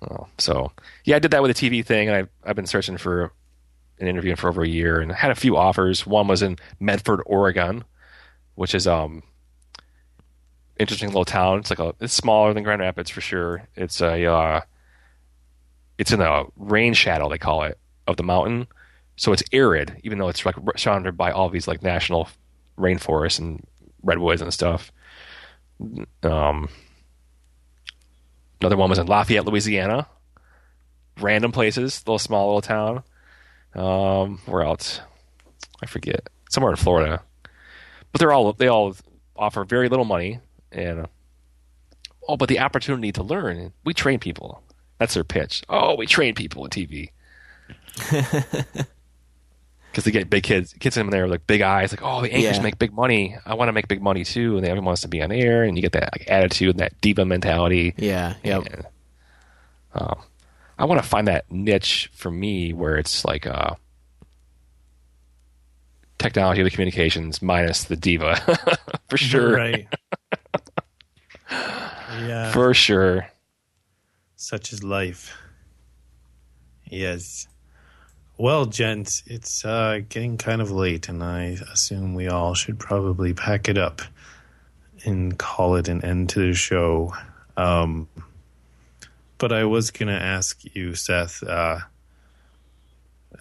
[0.03, 0.71] Oh, so
[1.05, 3.31] yeah, I did that with the TV thing, and I've I've been searching for
[3.99, 6.05] an interview for over a year, and I had a few offers.
[6.05, 7.83] One was in Medford, Oregon,
[8.55, 9.23] which is um
[10.81, 11.59] interesting little town.
[11.59, 13.63] It's like a it's smaller than Grand Rapids for sure.
[13.75, 14.61] It's a uh,
[15.97, 17.77] it's in the rain shadow they call it
[18.07, 18.67] of the mountain,
[19.15, 22.27] so it's arid, even though it's like surrounded by all these like national
[22.77, 23.65] rainforests and
[24.01, 24.91] redwoods and stuff.
[26.23, 26.69] Um,
[28.59, 30.07] another one was in Lafayette, Louisiana.
[31.19, 33.03] Random places, little small little town.
[33.75, 35.01] Um, where else?
[35.83, 36.29] I forget.
[36.49, 37.21] Somewhere in Florida.
[38.11, 38.95] But they're all they all
[39.35, 40.39] offer very little money
[40.71, 41.05] and uh,
[42.27, 43.73] oh, but the opportunity to learn.
[43.83, 44.63] We train people.
[44.97, 45.63] That's their pitch.
[45.69, 47.09] Oh, we train people in TV.
[49.91, 52.31] Because they get big kids, kids in there with like big eyes, like, oh, the
[52.33, 52.63] anchors Yeah.
[52.63, 53.35] make big money.
[53.45, 55.77] I want to make big money too, and everyone wants to be on air, and
[55.77, 57.93] you get that like, attitude and that diva mentality.
[57.97, 58.35] Yeah.
[58.41, 58.67] Yep.
[58.71, 58.85] And,
[59.95, 60.21] um,
[60.79, 63.75] I want to find that niche for me where it's like uh,
[66.19, 68.37] technology, of the communications minus the diva,
[69.09, 69.87] for sure, Right.
[71.51, 72.51] Yeah.
[72.51, 73.27] for sure.
[74.35, 75.37] Such is life.
[76.85, 77.47] Yes.
[78.37, 83.33] Well, gents, it's uh, getting kind of late, and I assume we all should probably
[83.33, 84.01] pack it up
[85.05, 87.13] and call it an end to the show.
[87.55, 88.07] Um,
[89.37, 91.79] but I was going to ask you, Seth, uh,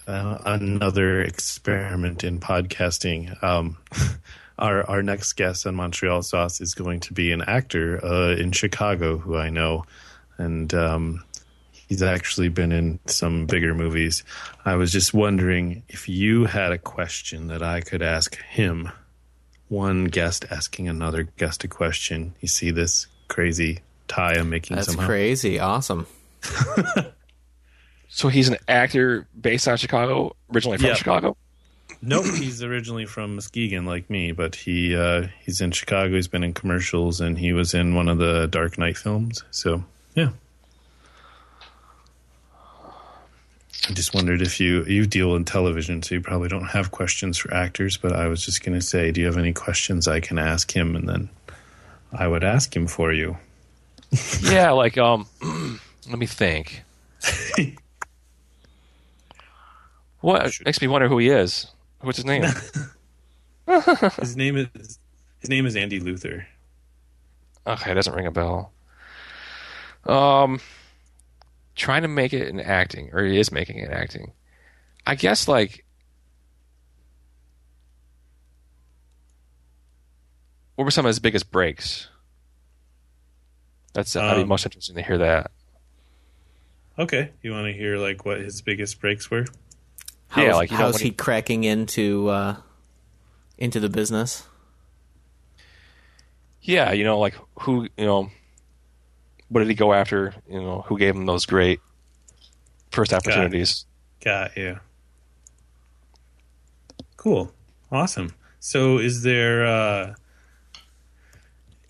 [0.06, 3.42] uh, another experiment in podcasting.
[3.42, 3.78] Um,
[4.60, 8.52] our our next guest on Montreal Sauce is going to be an actor uh, in
[8.52, 9.84] Chicago who I know,
[10.38, 11.24] and um,
[11.72, 14.22] he's actually been in some bigger movies.
[14.64, 18.90] I was just wondering if you had a question that I could ask him.
[19.68, 22.34] One guest asking another guest a question.
[22.40, 25.06] You see this crazy tie I'm making That's somehow?
[25.06, 25.60] crazy.
[25.60, 26.06] Awesome.
[28.12, 30.94] So he's an actor based out of Chicago, originally from Yeah.
[30.94, 31.36] Chicago.
[32.02, 36.14] Nope, he's originally from Muskegon, like me, but he uh, he's in Chicago.
[36.14, 39.44] He's been in commercials, and he was in one of the Dark Knight films.
[39.50, 39.84] So
[40.14, 40.30] yeah,
[43.88, 47.36] I just wondered if you you deal in television, so you probably don't have questions
[47.36, 47.98] for actors.
[47.98, 50.74] But I was just going to say, do you have any questions I can ask
[50.74, 51.28] him, and then
[52.12, 53.36] I would ask him for you.
[54.42, 55.26] yeah, like um,
[56.08, 56.82] let me think.
[60.20, 61.66] what makes me wonder who he is?
[62.00, 62.44] What's his name?
[64.20, 64.98] His name is
[65.38, 66.46] his name is Andy Luther.
[67.66, 68.72] Okay, it doesn't ring a bell.
[70.04, 70.60] Um,
[71.76, 74.32] trying to make it in acting, or he is making it acting.
[75.06, 75.84] I guess like.
[80.74, 82.08] What were some of his biggest breaks?
[83.92, 85.50] That's I'd be Um, most interested to hear that.
[86.98, 89.44] Okay, you want to hear like what his biggest breaks were?
[90.30, 92.56] How's, Yeah, like, how's he, he- cracking into uh,
[93.58, 94.44] into the business?
[96.62, 98.30] Yeah, you know, like who, you know,
[99.48, 100.34] what did he go after?
[100.48, 101.80] You know, who gave him those great
[102.90, 103.86] first opportunities?
[104.22, 104.78] Got you.
[107.16, 107.52] Cool.
[107.90, 108.34] Awesome.
[108.60, 110.14] So is there uh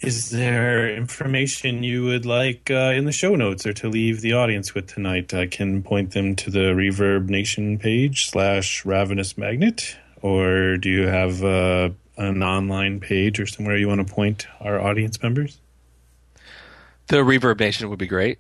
[0.01, 4.33] is there information you would like uh, in the show notes or to leave the
[4.33, 5.35] audience with tonight?
[5.35, 11.45] I can point them to the ReverbNation page slash Ravenous Magnet, or do you have
[11.45, 15.61] uh, an online page or somewhere you want to point our audience members?
[17.09, 18.39] The ReverbNation would be great.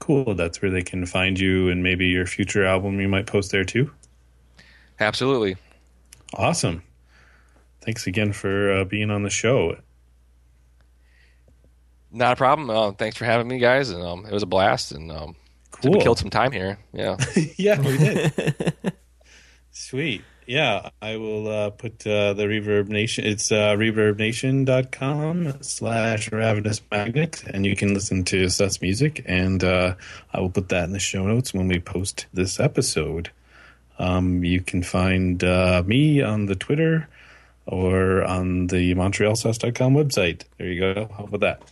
[0.00, 0.34] Cool.
[0.34, 3.64] That's where they can find you and maybe your future album you might post there
[3.64, 3.92] too.
[4.98, 5.56] Absolutely.
[6.34, 6.82] Awesome.
[7.80, 9.76] Thanks again for uh, being on the show.
[12.16, 12.70] Not a problem.
[12.70, 13.90] Uh, thanks for having me, guys.
[13.90, 14.92] And um, it was a blast.
[14.92, 15.36] And um,
[15.70, 15.92] Cool.
[15.92, 16.78] we killed some time here.
[16.92, 17.16] Yeah.
[17.56, 18.74] yeah, we did.
[19.70, 20.22] Sweet.
[20.46, 23.24] Yeah, I will uh, put uh, the ReverbNation.
[23.24, 29.22] It's uh, reverbnation.com slash ravenous magnet, and you can listen to Seth's music.
[29.26, 29.96] And uh,
[30.32, 33.30] I will put that in the show notes when we post this episode.
[33.98, 37.08] Um, you can find uh, me on the Twitter
[37.66, 40.44] or on the MontrealSauce.com website.
[40.58, 41.10] There you go.
[41.18, 41.62] How about that?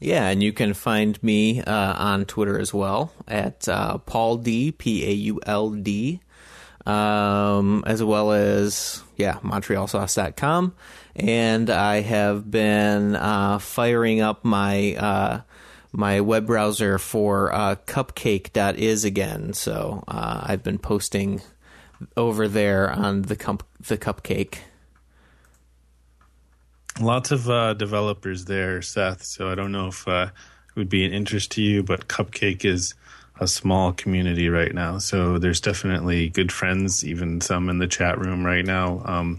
[0.00, 4.72] Yeah, and you can find me uh, on Twitter as well at uh, Paul D
[4.72, 6.20] P A U L D,
[6.86, 10.74] um, as well as yeah MontrealSauce.com,
[11.14, 15.40] and I have been uh, firing up my uh,
[15.92, 19.52] my web browser for uh, Cupcake.is again.
[19.52, 21.42] So uh, I've been posting
[22.16, 24.60] over there on the cup the Cupcake.
[26.98, 29.22] Lots of uh, developers there, Seth.
[29.22, 30.28] So I don't know if uh,
[30.68, 32.94] it would be an interest to you, but Cupcake is
[33.40, 34.98] a small community right now.
[34.98, 39.38] So there's definitely good friends, even some in the chat room right now um,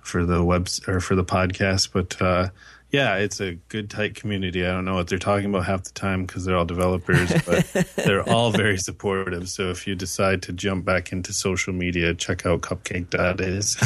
[0.00, 1.90] for the web or for the podcast.
[1.92, 2.50] But uh,
[2.90, 4.64] yeah, it's a good tight community.
[4.64, 7.88] I don't know what they're talking about half the time because they're all developers, but
[7.96, 9.48] they're all very supportive.
[9.48, 13.76] So if you decide to jump back into social media, check out Cupcake.is.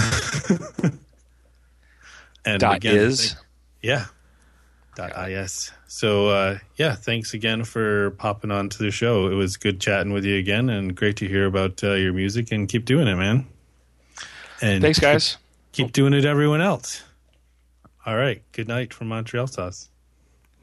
[2.45, 3.33] and Dot again, is.
[3.33, 3.47] thank-
[3.83, 4.05] yeah.
[4.97, 5.71] Dot is.
[5.87, 9.29] So uh, yeah, thanks again for popping on to the show.
[9.29, 12.51] It was good chatting with you again, and great to hear about uh, your music.
[12.51, 13.47] And keep doing it, man.
[14.61, 15.37] And Thanks, guys.
[15.73, 17.05] Keep doing it, everyone else.
[18.05, 18.43] All right.
[18.53, 19.89] Good night from Montreal Sauce.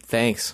[0.01, 0.53] Thanks.